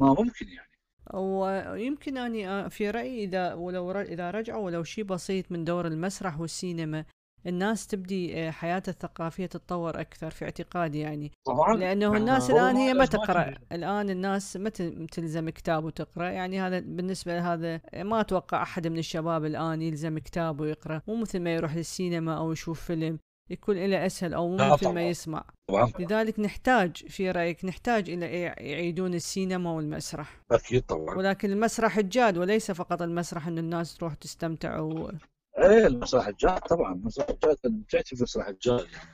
ما 0.00 0.14
ممكن 0.18 0.48
يعني 0.48 0.70
ويمكن 1.14 2.18
أني 2.18 2.70
في 2.70 2.90
رأيي 2.90 3.24
إذا 3.24 3.54
ولو 3.54 3.90
إذا 3.90 4.30
رجعوا 4.30 4.64
ولو 4.64 4.84
شيء 4.84 5.04
بسيط 5.04 5.52
من 5.52 5.64
دور 5.64 5.86
المسرح 5.86 6.40
والسينما 6.40 7.04
الناس 7.46 7.86
تبدي 7.86 8.36
آه، 8.36 8.50
حياتها 8.50 8.92
الثقافية 8.92 9.46
تتطور 9.46 10.00
أكثر 10.00 10.30
في 10.30 10.44
اعتقادي 10.44 10.98
يعني. 10.98 11.32
طبعا. 11.46 11.76
لأنه 11.76 12.16
الناس 12.16 12.50
الآن 12.50 12.76
هي 12.76 12.94
ما 12.94 13.04
تقرأ. 13.04 13.54
الآن 13.72 14.10
الناس 14.10 14.56
ما 14.56 14.70
تلزم 15.10 15.50
كتاب 15.50 15.84
وتقرأ. 15.84 16.30
يعني 16.30 16.60
هذا 16.60 16.78
بالنسبة 16.78 17.36
لهذا 17.36 17.80
ما 17.94 18.20
أتوقع 18.20 18.62
أحد 18.62 18.86
من 18.86 18.98
الشباب 18.98 19.44
الآن 19.44 19.82
يلزم 19.82 20.18
كتاب 20.18 20.60
ويقرأ. 20.60 21.02
مو 21.08 21.16
مثل 21.16 21.40
ما 21.40 21.54
يروح 21.54 21.76
للسينما 21.76 22.38
أو 22.38 22.52
يشوف 22.52 22.80
فيلم 22.80 23.18
يكون 23.50 23.76
له 23.76 24.06
أسهل 24.06 24.34
أو 24.34 24.48
مو 24.48 24.72
مثل 24.72 24.88
ما 24.88 25.08
يسمع. 25.08 25.44
طبعا. 25.68 25.92
لذلك 25.98 26.40
نحتاج 26.40 26.96
في 26.96 27.30
رأيك 27.30 27.64
نحتاج 27.64 28.10
إلى 28.10 28.26
يعيدون 28.42 29.14
السينما 29.14 29.70
والمسرح. 29.70 30.40
أكيد 30.52 30.82
طبعا. 30.82 31.14
ولكن 31.16 31.50
المسرح 31.50 31.98
الجاد 31.98 32.38
وليس 32.38 32.70
فقط 32.70 33.02
المسرح 33.02 33.46
ان 33.46 33.58
الناس 33.58 33.96
تروح 33.96 34.14
تستمتع 34.14 34.80
و... 34.80 35.12
إيه 35.60 35.86
المسرح 35.86 36.26
الجاد 36.26 36.58
طبعا 36.60 36.94
المسرح 36.94 37.28
الجاد 37.28 37.56
تعرف 37.90 38.12
المسرح 38.12 38.48
الجاد 38.48 38.86
يعني 38.92 39.08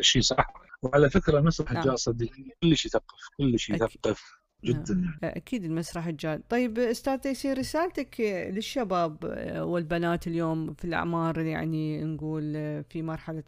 شيء 0.00 0.22
صح. 0.22 0.52
وعلى 0.82 1.10
فكرة 1.10 1.38
المسرح 1.38 1.72
نعم. 1.72 1.82
الجاد 1.82 1.96
صدقني 1.96 2.50
كلش 2.62 2.86
يثقف 2.86 3.28
كلش 3.38 3.70
يثقف 3.70 4.38
جدا. 4.64 4.94
نعم. 4.94 5.18
أكيد 5.24 5.64
المسرح 5.64 6.06
الجاد 6.06 6.42
طيب 6.48 6.78
أستاذ 6.78 7.18
تيسير 7.18 7.58
رسالتك 7.58 8.20
للشباب 8.50 9.24
والبنات 9.56 10.26
اليوم 10.26 10.74
في 10.74 10.84
الأعمار 10.84 11.38
يعني 11.38 12.04
نقول 12.04 12.52
في 12.84 13.02
مرحلة 13.02 13.44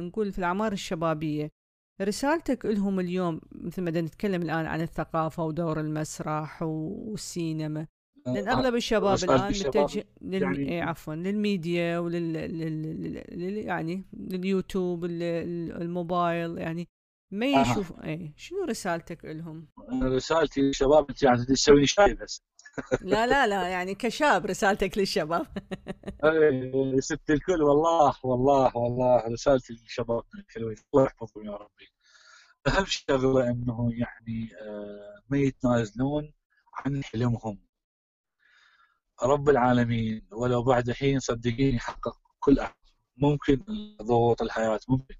نقول 0.00 0.32
في 0.32 0.38
الأعمار 0.38 0.72
الشبابية. 0.72 1.50
رسالتك 2.02 2.66
لهم 2.66 3.00
اليوم 3.00 3.40
مثل 3.52 3.82
ما 3.82 3.90
نتكلم 3.90 4.42
الآن 4.42 4.66
عن 4.66 4.80
الثقافة 4.80 5.44
ودور 5.44 5.80
المسرح 5.80 6.62
والسينما. 6.62 7.86
لأن 8.34 8.48
أغلب 8.48 8.74
الشباب 8.74 9.18
الآن 9.24 9.48
متجه 9.48 10.04
لل... 10.22 10.42
يعني... 10.42 10.58
إيه، 10.58 10.82
عفوا 10.82 11.14
للميديا 11.14 11.98
ولل 11.98 12.32
لل... 12.32 13.56
يعني 13.56 14.04
لليوتيوب 14.12 15.04
الموبايل 15.04 16.58
يعني 16.58 16.88
ما 17.30 17.46
يشوف 17.46 17.92
آه. 17.92 18.04
اي 18.04 18.32
شنو 18.36 18.64
رسالتك 18.64 19.24
لهم؟ 19.24 19.68
رسالتي 20.02 20.60
للشباب 20.60 21.08
أنت 21.08 21.22
يعني 21.22 21.44
تسوي 21.44 21.86
شاي 21.86 22.14
بس. 22.14 22.42
لا 23.00 23.26
لا 23.26 23.46
لا 23.46 23.68
يعني 23.68 23.94
كشاب 23.94 24.46
رسالتك 24.46 24.98
للشباب. 24.98 25.46
اي 26.24 27.00
ست 27.00 27.30
الكل 27.30 27.62
والله 27.62 28.14
والله 28.24 28.76
والله 28.76 29.26
رسالتي 29.28 29.72
للشباب 29.72 30.22
الحلوين. 30.34 30.76
الله 30.94 31.04
يحفظهم 31.04 31.44
يا 31.44 31.56
ربي. 31.56 31.92
أهم 32.68 32.84
شغلة 32.84 33.50
إنه 33.50 33.90
يعني 33.92 34.48
آه، 34.62 35.22
ما 35.28 35.38
يتنازلون 35.38 36.32
عن 36.74 37.04
حلمهم. 37.04 37.69
رب 39.22 39.48
العالمين 39.48 40.26
ولو 40.32 40.62
بعد 40.62 40.90
حين 40.90 41.18
صدقيني 41.20 41.74
يحقق 41.76 42.18
كل 42.38 42.58
أحد. 42.58 42.74
ممكن 43.16 43.64
ضغوط 44.02 44.42
الحياة 44.42 44.80
ممكن. 44.88 45.14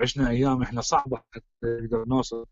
عشنا 0.00 0.30
أيام 0.30 0.62
إحنا 0.62 0.80
صعبة 0.80 1.16
حتى 1.30 1.46
نقدر 1.64 2.04
نوصل 2.04 2.46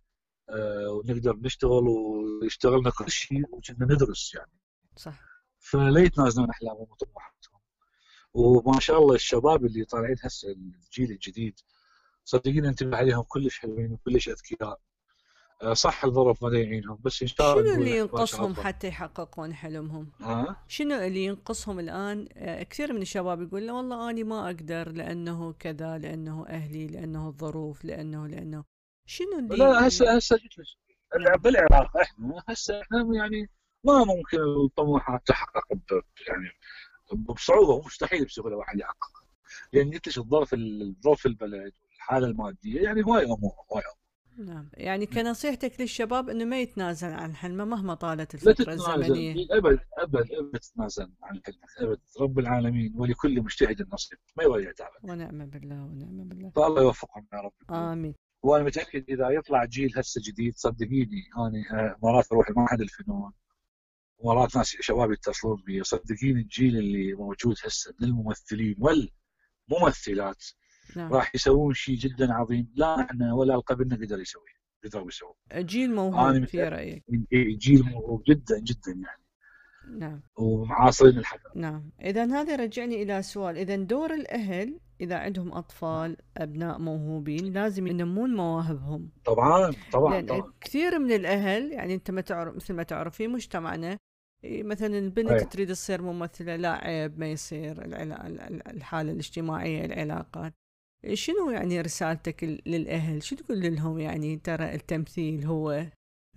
آه 0.51 0.89
ونقدر 0.91 1.37
نشتغل 1.37 1.89
ويشتغلنا 1.89 2.91
كل 2.91 3.11
شيء 3.11 3.43
وكنا 3.55 3.87
ندرس 3.95 4.35
يعني. 4.35 4.53
صح. 4.97 5.21
فلا 5.59 6.01
يتنازلون 6.01 6.51
احلامهم 6.51 6.87
وطموحاتهم 6.91 7.61
وما 8.35 8.81
شاء 8.81 8.99
الله 8.99 9.15
الشباب 9.15 9.65
اللي 9.65 9.85
طالعين 9.85 10.17
هسه 10.23 10.49
الجيل 10.53 11.11
الجديد 11.11 11.61
صدقيني 12.25 12.69
انتبه 12.69 12.97
عليهم 12.97 13.23
كلش 13.23 13.59
حلوين 13.59 13.93
وكلش 13.93 14.29
أذكياء. 14.29 14.63
آه، 14.63 14.79
صح 15.73 16.05
الظروف 16.05 16.42
ما 16.42 16.59
يعينهم 16.59 16.99
بس 17.01 17.23
إن 17.23 17.29
شاء 17.29 17.53
الله 17.53 17.64
شنو 17.64 17.83
اللي 17.83 17.99
ينقصهم 17.99 18.55
حتى 18.55 18.88
يحققون 18.88 19.55
حلمهم؟ 19.55 20.12
ها؟ 20.21 20.64
شنو 20.69 20.95
اللي 20.95 21.25
ينقصهم 21.25 21.79
الآن؟ 21.79 22.29
آه، 22.33 22.62
كثير 22.62 22.92
من 22.92 23.03
الشباب 23.03 23.42
يقول 23.42 23.66
لا 23.66 23.73
والله 23.73 24.11
اني 24.11 24.25
ما 24.25 24.47
أقدر 24.47 24.88
لأنه 24.92 25.53
كذا 25.53 25.99
لأنه 25.99 26.47
أهلي 26.47 26.87
لأنه 26.87 27.29
الظروف 27.29 27.85
لأنه 27.85 28.27
لأنه 28.27 28.64
شنو 29.07 29.38
اللي 29.38 29.57
لا 29.57 29.88
هسه 29.88 30.16
هسه 30.16 30.38
بالعراق 31.38 31.97
إحنا 31.97 32.42
هسه 32.49 32.81
إحنا 32.81 32.99
يعني 33.14 33.51
ما 33.85 34.05
ممكن 34.05 34.38
الطموحات 34.64 35.27
تحقق 35.27 35.64
يعني 36.29 36.51
بصعوبة 37.12 37.87
مستحيل 37.87 38.25
بسهوله 38.25 38.57
واحد 38.57 38.79
يحققها 38.79 39.27
لأن 39.73 39.90
قلت 39.90 40.19
الظرف 40.19 40.55
الظروف 40.55 41.27
البلد 41.27 41.73
والحالة 41.85 42.27
المادية 42.27 42.81
يعني 42.81 43.05
هواي 43.05 43.25
امور 43.25 43.53
هواي 43.73 43.83
امور 43.83 44.06
نعم. 44.38 44.70
يعني 44.75 45.07
كنصيحتك 45.07 45.81
للشباب 45.81 46.29
إنه 46.29 46.44
ما 46.44 46.61
يتنازل 46.61 47.09
عن 47.09 47.37
حلمه 47.37 47.64
مهما 47.64 47.94
طالت 47.94 48.35
الفترة 48.35 48.72
الزمنية. 48.72 49.46
أبد 49.51 49.79
أبد 49.99 50.29
أبد 50.33 50.59
تتنازل 50.59 51.12
عن 51.22 51.40
حلمك. 51.44 51.59
أبد. 51.79 52.01
رب 52.20 52.38
العالمين 52.38 52.92
ولكل 52.96 53.42
مجتهد 53.42 53.88
نصيب. 53.92 54.18
ما 54.37 54.44
يضيع 54.44 54.72
تعبك 54.72 55.05
ونعم 55.05 55.46
بالله 55.46 55.85
ونعم 55.85 56.29
بالله. 56.29 56.51
فالله 56.51 56.83
يوفقهم 56.83 57.27
يا 57.33 57.38
رب. 57.38 57.53
آمين. 57.70 58.14
وأنا 58.42 58.64
متأكد 58.64 59.05
إذا 59.09 59.31
يطلع 59.31 59.64
جيل 59.64 59.92
هسه 59.99 60.20
جديد 60.25 60.57
صدقيني 60.57 61.22
أنا 61.38 61.81
آه، 61.81 61.96
مرات 62.03 62.33
أروح 62.33 62.51
لمعهد 62.51 62.81
الفنون 62.81 63.33
مرات 64.25 64.57
ناس 64.57 64.77
شباب 64.81 65.12
يتصلون 65.12 65.62
بي 65.66 65.83
صدقيني 65.85 66.40
الجيل 66.40 66.77
اللي 66.79 67.14
موجود 67.14 67.57
هسه 67.64 67.94
من 68.01 68.09
الممثلين 68.09 68.77
والممثلات 68.79 70.44
نعم. 70.96 71.12
راح 71.12 71.35
يسوون 71.35 71.75
شيء 71.75 71.96
جدا 71.96 72.33
عظيم. 72.33 72.72
لا 72.75 73.01
إحنا 73.01 73.35
ولا 73.35 73.55
القبلنا 73.55 73.96
قدر 73.96 74.20
يسوي 74.20 74.49
قدروا 74.85 75.09
يسوون 75.09 75.35
جيل 75.55 75.94
موهوب 75.94 76.44
في 76.44 76.62
رأيك. 76.62 77.05
جيل 77.33 77.83
موهوب 77.83 78.22
جدا 78.29 78.59
جدا 78.59 78.92
يعني. 78.92 79.22
نعم. 79.99 80.20
ومعاصرين 80.37 81.18
الحدث 81.18 81.42
نعم. 81.55 81.90
اذا 82.03 82.25
هذا 82.25 82.57
رجعني 82.57 83.03
إلى 83.03 83.22
سؤال. 83.22 83.57
إذا 83.57 83.77
دور 83.77 84.14
الأهل 84.14 84.81
إذا 85.01 85.16
عندهم 85.16 85.53
أطفال 85.53 86.16
أبناء 86.37 86.79
موهوبين 86.79 87.53
لازم 87.53 87.87
ينمون 87.87 88.35
مواهبهم. 88.35 89.11
طبعا 89.25 89.72
طبعا, 89.92 90.14
لأن 90.14 90.27
طبعا. 90.27 90.53
كثير 90.61 90.99
من 90.99 91.12
الأهل 91.12 91.72
يعني 91.72 91.94
أنت 91.94 92.11
ما 92.11 92.20
تعرف 92.20 92.57
مثل 92.57 92.75
ما 92.75 92.83
تعرف 92.83 93.16
في 93.16 93.29
مجتمعنا 93.29 93.99
مثلا 94.44 94.99
البنت 94.99 95.31
أيه. 95.31 95.38
تريد 95.38 95.68
تصير 95.68 96.03
ممثلة 96.03 96.57
لا 96.57 96.72
عيب 96.72 97.18
ما 97.18 97.27
يصير 97.27 97.85
الحالة 98.70 99.12
الاجتماعية 99.12 99.85
العلاقات. 99.85 100.53
شنو 101.13 101.51
يعني 101.51 101.81
رسالتك 101.81 102.45
للأهل؟ 102.67 103.23
شو 103.23 103.37
تقول 103.37 103.75
لهم 103.75 103.99
يعني 103.99 104.37
ترى 104.37 104.75
التمثيل 104.75 105.45
هو 105.45 105.87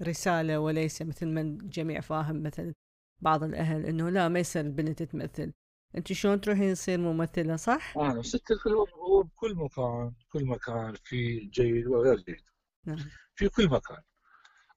رسالة 0.02 0.60
وليس 0.60 1.02
مثل 1.02 1.28
ما 1.28 1.42
الجميع 1.42 2.02
فاهم 2.02 2.44
مثلا 2.44 2.74
بعض 3.20 3.44
الأهل 3.44 3.86
إنه 3.86 4.10
لا 4.10 4.28
ما 4.28 4.40
يصير 4.40 4.66
البنت 4.66 5.04
تمثل. 5.04 5.54
أنت 5.96 6.14
شلون 6.14 6.42
تروحين 6.42 6.74
تصير 6.74 7.00
ممثلة 7.00 7.56
صح؟ 7.56 7.98
آه 7.98 8.22
ست 8.22 8.52
هو 8.68 9.24
بكل 9.24 9.56
مكان 9.56 10.14
كل 10.32 10.46
مكان 10.46 10.96
في 11.04 11.40
جيد 11.40 11.88
وغير 11.88 12.16
جيد 12.16 12.44
نعم. 12.86 12.98
في 13.36 13.50
كل 13.50 13.70
مكان. 13.70 14.02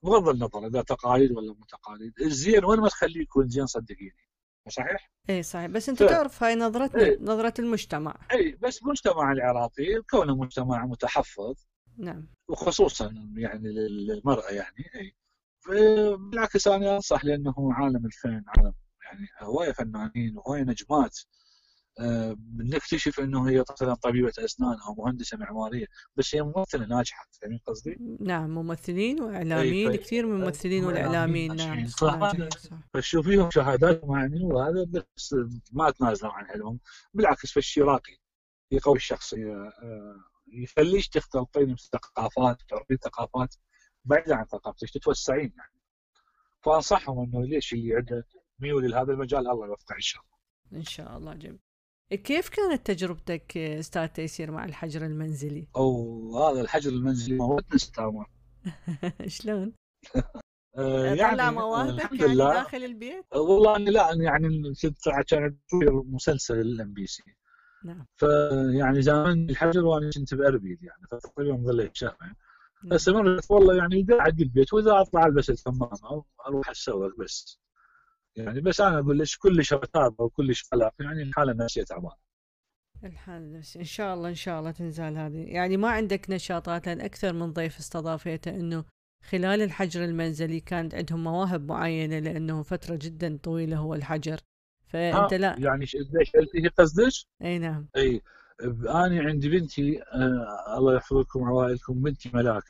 بغض 0.03 0.29
النظر 0.29 0.67
إذا 0.67 0.83
تقاليد 0.83 1.33
ولا 1.33 1.53
مو 1.53 1.65
تقاليد 1.65 2.21
الزين 2.21 2.65
وين 2.65 2.81
ما 2.81 2.89
تخليه 2.89 3.21
يكون 3.21 3.49
زين 3.49 3.67
صدقيني. 3.67 4.32
صحيح؟ 4.69 5.11
اي 5.31 5.43
صحيح. 5.43 5.67
بس 5.67 5.89
أنت 5.89 6.03
ف... 6.03 6.07
تعرف 6.07 6.43
هاي 6.43 6.55
نظرتنا 6.55 7.03
إيه. 7.03 7.19
نظرة 7.21 7.55
المجتمع. 7.59 8.15
اي 8.33 8.59
بس 8.63 8.83
المجتمع 8.83 9.33
العراقي 9.33 10.03
كونه 10.11 10.37
مجتمع 10.37 10.87
متحفظ 10.87 11.55
نعم. 11.99 12.27
وخصوصا 12.49 13.15
يعني 13.37 13.69
للمرأة 13.69 14.51
يعني 14.51 14.85
اي 14.95 15.15
بالعكس 15.69 16.69
أنا 16.69 16.95
أنصح 16.95 17.25
لأنه 17.25 17.55
عالم 17.59 18.07
الفن 18.07 18.45
عالم 18.49 18.75
يعني 19.05 19.29
هواية 19.41 19.73
فنانين 19.73 20.37
وهواية 20.37 20.63
نجمات. 20.63 21.19
آه، 22.01 22.37
نكتشف 22.57 23.21
إنه 23.21 23.49
هي 23.49 23.65
مثلا 23.71 23.95
طبيبة 23.95 24.33
أسنان 24.39 24.77
أو 24.89 24.95
مهندسة 24.95 25.37
معمارية 25.39 25.87
بس 26.17 26.35
هي 26.35 26.43
ممثلة 26.43 26.87
ناجحة 26.87 27.29
فاهمين 27.41 27.61
قصدي؟ 27.67 27.99
نعم 28.21 28.51
ممثلين 28.51 29.23
وإعلاميين 29.23 29.91
أي، 29.91 29.97
كثير 29.97 30.27
من 30.27 30.41
الممثلين 30.41 30.85
والإعلاميين 30.85 31.57
نعم 31.57 31.87
فتشوفيهم 32.95 33.51
شهاداتهم 33.51 34.17
يعني 34.17 34.45
وهذا 34.45 34.85
بس 34.85 35.35
ما 35.73 35.91
تنازلوا 35.91 36.33
عن 36.33 36.47
حلمهم 36.47 36.81
بالعكس 37.15 37.53
فالشيء 37.53 37.85
راقي 37.85 38.17
يقوي 38.71 38.97
الشخصيه 38.97 39.53
آه، 39.53 40.17
يخليش 40.53 41.09
تختلطين 41.09 41.75
بثقافات 41.75 42.63
تعرفين 42.69 42.97
ثقافات 42.97 43.55
بعيدة 44.05 44.37
عن 44.37 44.45
ثقافتك 44.45 44.91
تتوسعين 44.91 45.53
يعني. 45.57 45.73
فأنصحهم 46.63 47.19
إنه 47.19 47.47
ليش 47.47 47.73
اللي 47.73 47.97
عنده 47.97 48.27
ميول 48.59 48.91
لهذا 48.91 49.13
المجال 49.13 49.49
الله 49.49 49.67
يوفقه 49.67 49.95
إن 49.95 50.01
شاء 50.01 50.23
الله. 50.23 50.79
إن 50.81 50.85
شاء 50.85 51.17
الله 51.17 51.35
جميل. 51.35 51.72
كيف 52.17 52.49
كانت 52.49 52.87
تجربتك 52.87 53.57
أستاذ 53.57 54.07
تيسير 54.07 54.51
مع 54.51 54.65
الحجر 54.65 55.07
المنزلي؟ 55.07 55.69
أو 55.77 56.39
هذا 56.39 56.61
الحجر 56.61 56.91
المنزلي 56.91 57.37
موتنا 57.37 57.79
ستامر 57.79 58.27
شلون؟ 59.27 59.73
آه، 60.77 61.15
طلع 61.15 61.17
يعني 61.17 61.51
مواهبك 61.51 62.03
الحمد 62.03 62.21
يعني 62.21 62.35
لله 62.35 62.53
داخل 62.53 62.85
البيت؟ 62.85 63.25
والله 63.35 63.77
أنا 63.77 63.91
لا 63.91 64.13
أنا 64.13 64.25
يعني 64.25 64.75
كنت 64.83 65.09
كان 65.29 65.57
تصوير 65.69 66.03
مسلسل 66.03 66.55
لل 66.55 66.93
MBC 66.93 67.23
نعم 67.85 68.07
فيعني 68.17 69.03
زمان 69.03 69.51
الحجر 69.51 69.85
وأنا 69.85 70.11
كنت 70.15 70.35
بأربيل 70.35 70.79
يعني 70.83 71.03
فتقريبا 71.11 71.57
ظليت 71.57 71.97
شهر 71.97 72.17
نعم. 72.23 72.35
فاستمرت 72.91 73.51
والله 73.51 73.77
يعني 73.77 74.07
قاعد 74.11 74.37
بالبيت 74.37 74.73
وإذا 74.73 75.01
أطلع 75.01 75.27
ألبس 75.27 75.51
الكمامه 75.51 75.99
أو 76.05 76.27
أروح 76.47 76.71
اتسوق 76.71 77.19
بس 77.19 77.62
يعني 78.37 78.61
بس 78.61 78.81
أنا 78.81 78.99
أقول 78.99 79.19
لك 79.19 79.27
كلش 79.39 79.73
رتابه 79.73 80.25
وكلش 80.25 80.63
قلق 80.73 80.93
يعني 81.01 81.23
الحالة 81.23 81.53
النفسيه 81.53 81.83
تعبانه 81.83 82.23
الحال 83.05 83.53
نفسي 83.53 83.79
إن 83.79 83.85
شاء 83.85 84.15
الله 84.15 84.29
إن 84.29 84.35
شاء 84.35 84.61
الله 84.61 84.71
تنزال 84.71 85.17
هذه. 85.17 85.45
يعني 85.47 85.77
ما 85.77 85.89
عندك 85.91 86.31
نشاطات 86.31 86.87
لأن 86.87 87.01
أكثر 87.01 87.33
من 87.33 87.53
ضيف 87.53 87.79
استضافيته 87.79 88.51
إنه 88.51 88.85
خلال 89.25 89.63
الحجر 89.63 90.05
المنزلي 90.05 90.61
كانت 90.61 90.95
عندهم 90.95 91.25
مواهب 91.25 91.69
معينة 91.69 92.19
لأنه 92.19 92.63
فترة 92.63 92.99
جدا 93.03 93.39
طويلة 93.43 93.77
هو 93.77 93.95
الحجر. 93.95 94.41
فأنت 94.87 95.33
ها، 95.33 95.39
لا. 95.39 95.57
يعني 95.59 95.87
ليش 96.13 96.33
هي 96.55 96.69
قصدك؟ 96.69 97.13
أي 97.43 97.59
نعم. 97.59 97.89
أي 97.97 98.23
أنا 98.89 99.23
عندي 99.23 99.49
بنتي 99.49 100.03
آه 100.03 100.79
الله 100.79 100.97
يحفظكم 100.97 101.45
عوائلكم 101.45 102.03
بنتي 102.03 102.31
ملاك. 102.35 102.63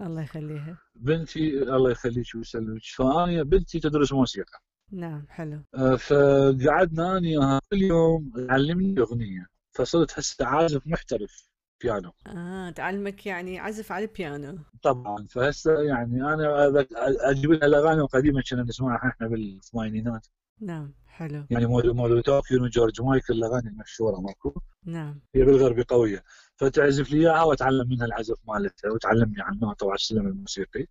الله 0.00 0.22
يخليها. 0.22 0.78
بنتي 0.94 1.62
الله 1.62 1.90
يخليك 1.90 2.26
ويسلمك. 2.34 2.82
فانا 2.96 3.42
بنتي 3.42 3.80
تدرس 3.80 4.12
موسيقى. 4.12 4.60
نعم 4.92 5.26
حلو. 5.28 5.60
آه، 5.74 5.96
فقعدنا 5.96 7.18
أنا 7.18 7.60
كل 7.70 7.82
يوم 7.82 8.32
تعلمني 8.48 9.00
أغنية 9.00 9.46
فصرت 9.72 10.18
هسه 10.18 10.46
عازف 10.46 10.86
محترف 10.86 11.48
بيانو. 11.82 12.12
آه 12.26 12.70
تعلمك 12.70 13.26
يعني 13.26 13.58
عزف 13.58 13.92
على 13.92 14.04
البيانو. 14.04 14.58
طبعا 14.82 15.26
فهسه 15.30 15.82
يعني 15.82 16.34
أنا 16.34 16.86
أجيب 17.30 17.52
لها 17.52 17.66
الأغاني 17.66 18.00
القديمة 18.00 18.42
كنا 18.50 18.62
نسمعها 18.62 19.08
إحنا 19.08 19.28
بالثمانينات. 19.28 20.26
نعم 20.60 20.94
حلو. 21.06 21.44
يعني 21.50 21.66
مودو 21.66 21.94
مودو 21.94 22.20
طوكيو 22.20 22.64
وجورج 22.64 23.02
مايكل 23.02 23.34
الأغاني 23.34 23.68
المشهورة 23.68 24.20
ماكو. 24.20 24.60
نعم. 24.84 25.20
هي 25.34 25.44
بالغربي 25.44 25.82
قوية. 25.82 26.24
فتعزف 26.56 27.10
لي 27.10 27.18
إياها 27.18 27.42
وأتعلم 27.42 27.88
منها 27.88 28.06
العزف 28.06 28.36
مالتها 28.48 28.90
وتعلمني 28.90 29.42
عن 29.42 29.54
النوتة 29.54 29.86
وعلى 29.86 29.96
السلم 29.96 30.26
الموسيقي. 30.26 30.86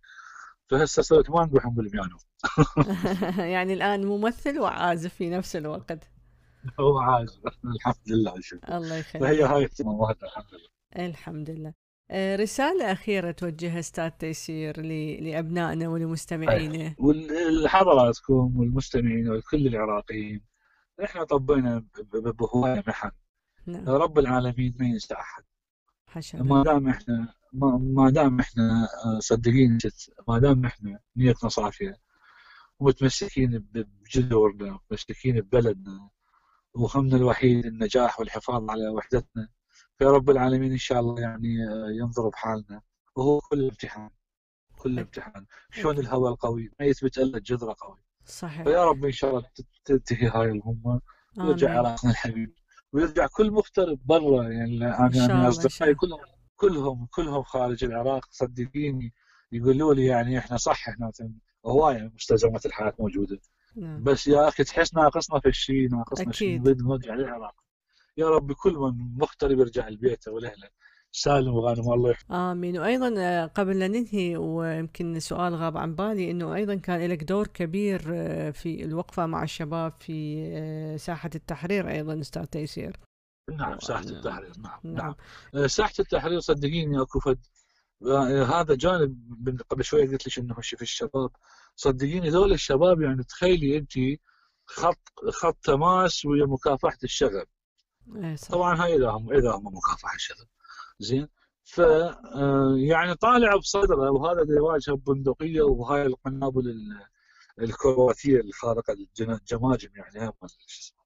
فهسه 0.70 1.02
صرت 1.02 1.30
ما 1.30 1.44
نروح 1.46 1.66
بالبيانو 1.68 2.18
يعني 3.54 3.72
الآن 3.72 4.06
ممثل 4.06 4.58
وعازف 4.60 5.14
في 5.14 5.30
نفس 5.30 5.56
الوقت. 5.56 6.10
هو 6.80 6.98
عازف. 6.98 7.38
الحمد 7.64 7.94
لله 8.08 8.34
شكرا 8.40 8.76
الله 8.76 8.96
يخليك. 8.96 9.22
فهي 9.24 9.42
هاي 9.42 9.64
اهتماماتنا 9.64 10.28
الحمد 10.28 10.46
لله. 10.54 11.06
الحمد 11.06 11.50
لله. 11.50 11.72
آه، 12.10 12.36
رسالة 12.36 12.92
أخيرة 12.92 13.30
توجهها 13.30 13.78
أستاذ 13.78 14.08
تيسير 14.10 14.80
لأبنائنا 15.20 15.88
ولمستمعينا. 15.88 16.94
ولحضراتكم 16.98 18.56
والمستمعين 18.56 19.30
وكل 19.32 19.66
العراقيين. 19.66 20.40
إحنا 21.04 21.24
طبينا 21.24 21.78
ب- 21.78 22.16
ب- 22.16 22.36
بهواية 22.36 22.84
محن. 22.86 23.10
نعم. 23.66 23.88
رب 23.88 24.18
العالمين 24.18 24.76
ما 24.80 24.86
ينسى 24.86 25.14
أحد. 25.14 25.42
حشا 26.06 26.36
ما 26.36 26.62
دام 26.62 26.88
إحنا 26.88 27.34
ما 27.52 28.10
دام 28.10 28.40
إحنا 28.40 28.88
آه، 29.04 29.18
صدقين 29.18 29.78
ما 30.28 30.38
دام 30.38 30.64
إحنا 30.64 30.98
نيتنا 31.16 31.48
صافية 31.50 31.96
ومتمسكين 32.78 33.68
بجذورنا 33.72 34.72
متمسكين 34.72 35.40
ببلدنا 35.40 36.10
وهمنا 36.74 37.16
الوحيد 37.16 37.66
النجاح 37.66 38.20
والحفاظ 38.20 38.70
على 38.70 38.88
وحدتنا 38.88 39.48
فيا 39.98 40.10
رب 40.10 40.30
العالمين 40.30 40.72
إن 40.72 40.78
شاء 40.78 41.00
الله 41.00 41.20
يعني 41.20 41.68
آه، 41.68 41.90
ينظر 41.90 42.28
بحالنا. 42.28 42.82
وهو 43.16 43.40
كل 43.40 43.64
امتحان 43.64 44.10
كل 44.78 44.98
امتحان. 44.98 45.46
شلون 45.70 45.98
الهواء 45.98 46.32
القوي؟ 46.32 46.70
ما 46.80 46.86
يثبت 46.86 47.18
إلا 47.18 47.38
الجذر 47.38 47.72
قوي. 47.72 47.98
صحيح. 48.24 48.62
فيا 48.62 48.84
رب 48.84 49.04
إن 49.04 49.12
شاء 49.12 49.30
الله 49.30 49.42
تنتهي 49.84 50.28
هاي 50.28 50.50
الأمة 50.50 51.00
ويرجع 51.38 51.78
عراقنا 51.78 52.10
الحبيب 52.10 52.54
ويرجع 52.92 53.26
كل 53.26 53.50
مغترب 53.50 53.98
برا 54.04 54.42
يعني 54.42 54.86
أنا 54.86 55.48
أصدقائي. 55.48 55.94
كلهم. 55.94 56.20
كلهم 56.58 57.06
كلهم 57.10 57.42
خارج 57.42 57.84
العراق 57.84 58.26
صدقيني 58.30 59.12
يقولوا 59.52 59.94
لي 59.94 60.04
يعني 60.04 60.38
إحنا 60.38 60.56
صح 60.56 60.88
إحنا 60.88 61.12
هواية 61.66 62.12
مستلزمات 62.14 62.66
الحياة 62.66 62.94
موجودة. 62.98 63.38
نعم. 63.76 64.02
بس 64.02 64.26
يا 64.26 64.48
أخي 64.48 64.64
تحس 64.64 64.94
ناقصنا 64.94 65.40
في 65.40 65.48
الشيء 65.48 65.88
ناقصنا 65.90 66.32
شيء. 66.32 66.60
نريد 66.60 66.82
نرجع 66.82 67.14
للعراق 67.14 67.54
يا 68.16 68.28
رب 68.28 68.52
كل 68.52 68.74
من 68.74 69.18
مغترب 69.18 69.58
يرجع 69.58 69.88
لبيته 69.88 70.32
ولاهله 70.32 70.68
سالم 71.12 71.54
وغانم 71.54 71.92
الله 71.92 72.10
يحفظه. 72.10 72.52
آمين. 72.52 72.78
وأيضا 72.78 73.14
آه، 73.18 73.46
قبل 73.46 73.78
لا 73.78 73.88
ننهي 73.88 74.36
ويمكن 74.36 75.20
سؤال 75.20 75.54
غاب 75.54 75.76
عن 75.76 75.94
بالي 75.94 76.30
أنه 76.30 76.54
أيضا 76.54 76.74
كان 76.74 77.10
لك 77.10 77.24
دور 77.24 77.46
كبير 77.46 78.02
آه، 78.12 78.50
في 78.50 78.84
الوقفة 78.84 79.26
مع 79.26 79.42
الشباب 79.42 79.92
في 80.00 80.48
آه، 80.52 80.96
ساحة 80.96 81.30
التحرير 81.34 81.90
أيضا 81.90 82.20
أستاذ 82.20 82.44
تيسير. 82.44 82.96
نعم 83.48 83.78
ساحة. 83.78 84.00
التحرير. 84.00 84.52
نعم 84.58 84.80
نعم. 84.84 84.94
نعم. 84.94 85.14
آه، 85.54 85.66
ساحة 85.66 85.92
التحرير 86.00 86.40
صدقيني 86.40 87.02
أكو 87.02 87.20
فد. 87.20 87.46
آه، 88.06 88.44
هذا 88.44 88.74
جانب 88.74 89.34
من 89.48 89.56
قبل 89.56 89.84
شوية 89.84 90.08
قلت 90.10 90.26
لك 90.28 90.38
إنه 90.38 90.60
شوف 90.60 90.82
الشباب. 90.82 91.30
صدقيني 91.76 92.28
ذول 92.28 92.52
الشباب 92.52 93.00
يعني 93.00 93.24
تخيلي 93.24 93.78
أنت 93.78 93.92
خط 94.66 94.98
خط 95.30 95.56
تماس 95.62 96.24
ويا 96.24 96.46
مكافحة 96.46 96.98
الشغب 97.04 97.46
إيه 98.16 98.36
صح. 98.36 98.48
طبعا 98.48 98.82
هاي 98.84 98.94
إذا 98.96 99.08
هم 99.10 99.32
إذا 99.32 99.50
هم 99.50 99.66
مكافحة 99.66 100.14
الشغب 100.14 100.46
زين؟ 100.98 101.28
ف 101.64 101.80
آه، 101.80 102.74
يعني 102.76 103.14
طالع 103.14 103.56
بصدره 103.56 104.10
وهذا 104.10 104.42
اللي 104.42 104.56
يواجه 104.56 104.90
بندقية 104.92 105.62
وهاي 105.62 106.02
القنابل 106.06 106.68
ال- 106.68 107.06
الكرواتية 107.60 108.40
الخارقة 108.40 108.94
للجماجم 109.18 109.88
يعني 109.96 110.32
شو 110.66 110.80
اسمه؟ 110.80 110.97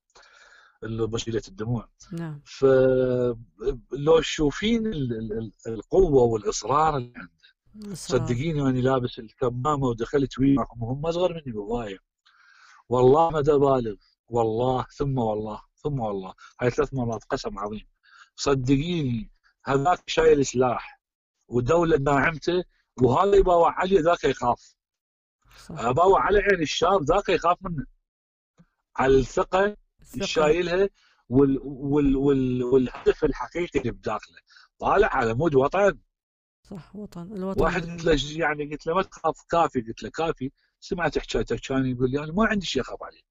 اللي 0.83 1.07
بشيله 1.07 1.43
الدموع. 1.49 1.89
نعم. 2.13 2.43
فلو 2.45 4.21
تشوفين 4.21 4.87
ال- 4.87 5.13
ال- 5.13 5.33
ال- 5.39 5.53
القوة 5.67 6.23
والإصرار 6.23 6.97
اللي 6.97 7.13
عنده. 7.17 7.95
صدقيني 7.95 8.63
اني 8.63 8.81
لابس 8.81 9.19
الكمامة 9.19 9.87
ودخلت 9.87 10.39
وياهم 10.39 10.83
وهم 10.83 11.07
اصغر 11.07 11.33
مني 11.33 11.53
بهوايه 11.55 11.99
والله 12.89 13.31
ما 13.31 13.41
بالغ 13.41 13.95
والله 14.29 14.87
ثم 14.97 15.19
والله 15.19 15.61
ثم 15.75 16.01
والله. 16.01 16.35
هاي 16.61 16.71
ثلاث 16.71 16.95
مرات 16.95 17.25
قسم 17.25 17.59
عظيم. 17.59 17.89
صدقيني 18.37 19.31
هذاك 19.65 20.03
شايل 20.07 20.47
سلاح 20.47 21.01
ودولة 21.49 21.97
داعمته 21.97 22.65
وهذا 23.03 23.37
يباوع 23.37 23.73
عليه 23.81 24.01
ذاك 24.01 24.25
يخاف. 24.25 24.75
صح. 25.67 25.79
اباوع 25.79 26.21
على 26.21 26.39
عين 26.39 26.61
الشاب 26.63 27.03
ذاك 27.03 27.29
يخاف 27.29 27.57
منه. 27.61 27.87
على 28.97 29.15
الثقه 29.19 29.65
الثقة. 29.65 29.82
شايلها 30.23 30.89
وال 31.29 31.59
وال 31.63 32.17
وال 32.17 32.63
والهدف 32.63 33.25
الحقيقي 33.25 33.81
اللي 33.81 33.91
بداخله. 33.91 34.39
طالع 34.79 35.09
على 35.09 35.35
مود 35.35 35.55
وطن. 35.55 35.99
صح 36.63 36.97
وطن 36.97 37.33
الوطن. 37.37 37.63
واحد 37.63 37.83
قلت 37.83 38.05
له 38.05 38.41
يعني 38.41 38.71
قلت 38.71 38.87
له 38.87 38.95
ما 38.95 39.03
تخاف 39.03 39.43
كافي؟ 39.51 39.81
قلت 39.81 40.03
له 40.03 40.11
كافي. 40.11 40.51
سمعت 40.81 41.19
حكايته 41.19 41.57
كان 41.57 41.87
يقول 41.87 42.11
لي 42.11 42.25
أنا 42.25 42.33
ما 42.33 42.47
عندي 42.47 42.67
شيء 42.67 42.83
أخاف 42.83 43.03
عليه. 43.03 43.23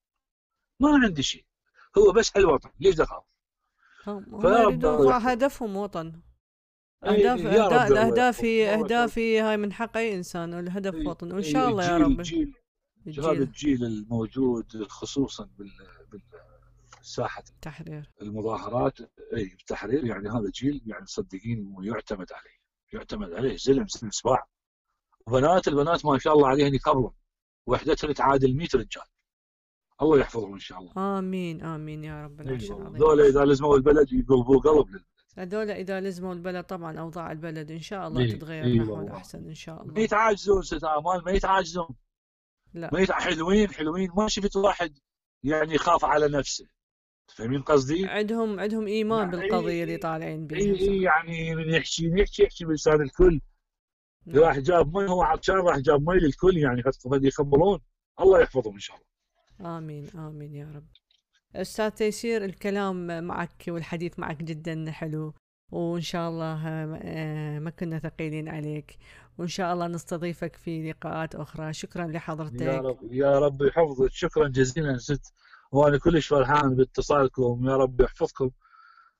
ما 0.79 0.89
عندي 1.03 1.23
شيء. 1.23 1.45
هو 1.97 2.11
بس 2.11 2.31
الوطن 2.37 2.69
ليش 2.79 2.99
أخاف؟ 2.99 3.23
هم 4.07 4.45
يريدون. 4.45 5.11
هدفهم 5.11 5.75
وطن. 5.77 6.21
الأهدافي 7.03 7.57
يحفظك. 7.57 7.97
أهدافي 8.67 9.39
هاي 9.39 9.57
من 9.57 9.73
حق 9.73 9.97
أي 9.97 10.15
إنسان 10.15 10.53
الهدف 10.53 11.07
وطن. 11.07 11.35
إي 11.35 11.43
شاء 11.43 11.69
الله 11.69 11.83
يا 11.85 11.97
رب. 11.97 12.11
هذا 12.11 12.19
الجيل. 12.19 12.53
الجيل 13.07 13.85
الموجود 13.85 14.83
خصوصا 14.83 15.49
بال 15.57 15.71
بالساحه 17.01 17.43
التحرير 17.49 18.11
المظاهرات. 18.21 18.99
إي 19.33 19.45
بالتحرير 19.45 20.05
يعني 20.05 20.29
هذا 20.29 20.49
جيل 20.53 20.81
يعني 20.85 21.05
صدقين 21.05 21.75
يعتمد 21.83 22.33
عليه 22.33 22.61
يعتمد 22.93 23.33
عليه 23.33 23.57
زلم 23.57 23.85
زلم 23.87 24.11
سباع 24.11 24.47
وبنات 25.27 25.67
البنات 25.67 26.05
ما 26.05 26.17
شاء 26.17 26.33
الله 26.33 26.47
عليهن 26.47 26.75
يكبرون 26.75 27.13
وحدتهن 27.67 28.13
تعادل 28.13 28.55
100 28.55 28.67
رجال. 28.75 29.03
الله 30.01 30.19
يحفظهم 30.19 30.53
إن 30.53 30.59
شاء 30.59 30.79
الله. 30.79 31.19
آمين 31.19 31.63
آمين 31.63 32.03
يا 32.03 32.25
رب 32.25 32.41
العرش 32.41 32.71
العظيم 32.71 32.97
ذولا 32.97 33.27
إذا 33.27 33.45
لزموا 33.45 33.77
البلد 33.77 34.13
يقلبوا 34.13 34.59
قلب 34.59 34.87
للبلد. 34.87 35.05
هذول 35.37 35.71
إذا 35.71 36.01
لزموا 36.01 36.33
البلد 36.33 36.65
طبعا 36.65 36.99
أوضاع 36.99 37.31
البلد 37.31 37.71
إن 37.71 37.79
شاء 37.79 38.07
الله 38.07 38.21
إيه، 38.21 38.37
تتغير 38.37 38.63
إيه 38.63 38.79
نحو. 38.79 39.01
الأحسن 39.01 39.47
إن 39.47 39.53
شاء 39.53 39.75
ما 39.75 39.81
الله 39.81 40.01
يتعاجزون 40.01 40.61
ست 40.61 40.83
آمال 40.83 41.23
ما 41.25 41.31
يتعاجزون. 41.31 41.95
لا. 42.73 42.89
ما 42.93 42.99
يتع... 42.99 43.19
حلوين 43.19 43.69
حلوين. 43.69 44.09
ما 44.17 44.27
شفت 44.27 44.55
واحد 44.55 44.97
يعني 45.43 45.75
يخاف 45.75 46.05
على 46.05 46.27
نفسه. 46.27 46.67
تفهمين 47.35 47.61
قصدي؟ 47.61 48.05
عندهم 48.05 48.59
عندهم 48.59 48.87
إيمان 48.87 49.31
لا، 49.31 49.37
بالقضية 49.37 49.69
إيه، 49.71 49.83
اللي 49.83 49.97
طالعين 49.97 50.41
اي 50.41 50.45
بيها 50.45 50.75
اي 50.75 51.01
يعني 51.01 51.55
من 51.55 51.69
يحكي 51.69 52.11
يحكي 52.17 52.43
يحكي 52.43 52.65
بلسان 52.65 53.01
الكل. 53.01 53.41
نعم. 54.25 54.43
راح 54.43 54.59
جاب 54.59 54.97
مي 54.97 55.09
هو 55.09 55.21
عطشان 55.21 55.55
راح 55.55 55.77
جاب 55.77 56.09
مي 56.09 56.15
للكل 56.15 56.57
يعني 56.57 56.83
يخبرون 57.05 57.79
الله 58.21 58.41
يحفظهم 58.41 58.73
إن 58.73 58.79
شاء 58.79 58.97
الله. 58.97 59.77
آمين 59.77 60.07
آمين 60.15 60.55
يا 60.55 60.71
رب. 60.75 60.85
أستاذ 61.55 61.89
تيسير 61.89 62.45
الكلام 62.45 63.23
معك 63.23 63.63
والحديث 63.67 64.19
معك 64.19 64.43
جدا 64.43 64.91
حلو 64.91 65.33
وإن 65.71 66.01
شاء 66.01 66.29
الله 66.29 66.67
آه، 66.67 67.59
ما 67.59 67.69
كنا 67.69 67.99
ثقيلين 67.99 68.49
عليك. 68.49 68.97
وإن 69.37 69.47
شاء 69.47 69.73
الله 69.73 69.87
نستضيفك 69.87 70.55
في 70.55 70.91
لقاءات 70.91 71.35
أخرى. 71.35 71.73
شكرا 71.73 72.03
يا 72.03 72.11
لحضرتك 72.11 72.61
رب 72.61 72.97
يا 73.11 73.39
رب 73.39 73.61
يحفظك. 73.61 74.11
شكرا 74.11 74.47
جزيلا 74.47 74.97
ست 74.97 75.33
وأنا 75.71 75.97
كلش 75.97 76.27
فرحان 76.27 76.75
باتصالكم. 76.75 77.69
يا 77.69 77.77
رب 77.77 78.01
يحفظكم. 78.01 78.49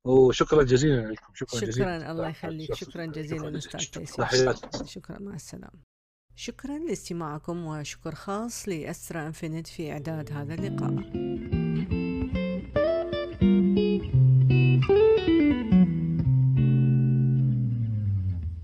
وشكرا 0.03 0.63
جزيلا 0.63 1.11
لكم. 1.11 1.33
شكرا, 1.33 1.59
جزيلا. 1.59 1.99
شكرا. 1.99 2.11
الله 2.11 2.29
يخليك. 2.29 2.73
شكرا. 2.73 3.05
جزيلا 3.05 3.59
تيسير. 3.59 4.05
تحياتي. 4.05 4.85
شكرا. 4.85 5.19
مع 5.19 5.35
السلامة. 5.35 5.91
شكرا 6.35 6.77
لاستماعكم 6.77 7.65
وشكر 7.65 8.15
خاص 8.15 8.69
لأسرى 8.69 9.27
إنفينيت 9.27 9.67
في 9.67 9.91
إعداد 9.91 10.31
هذا 10.31 10.53
اللقاء. 10.53 11.60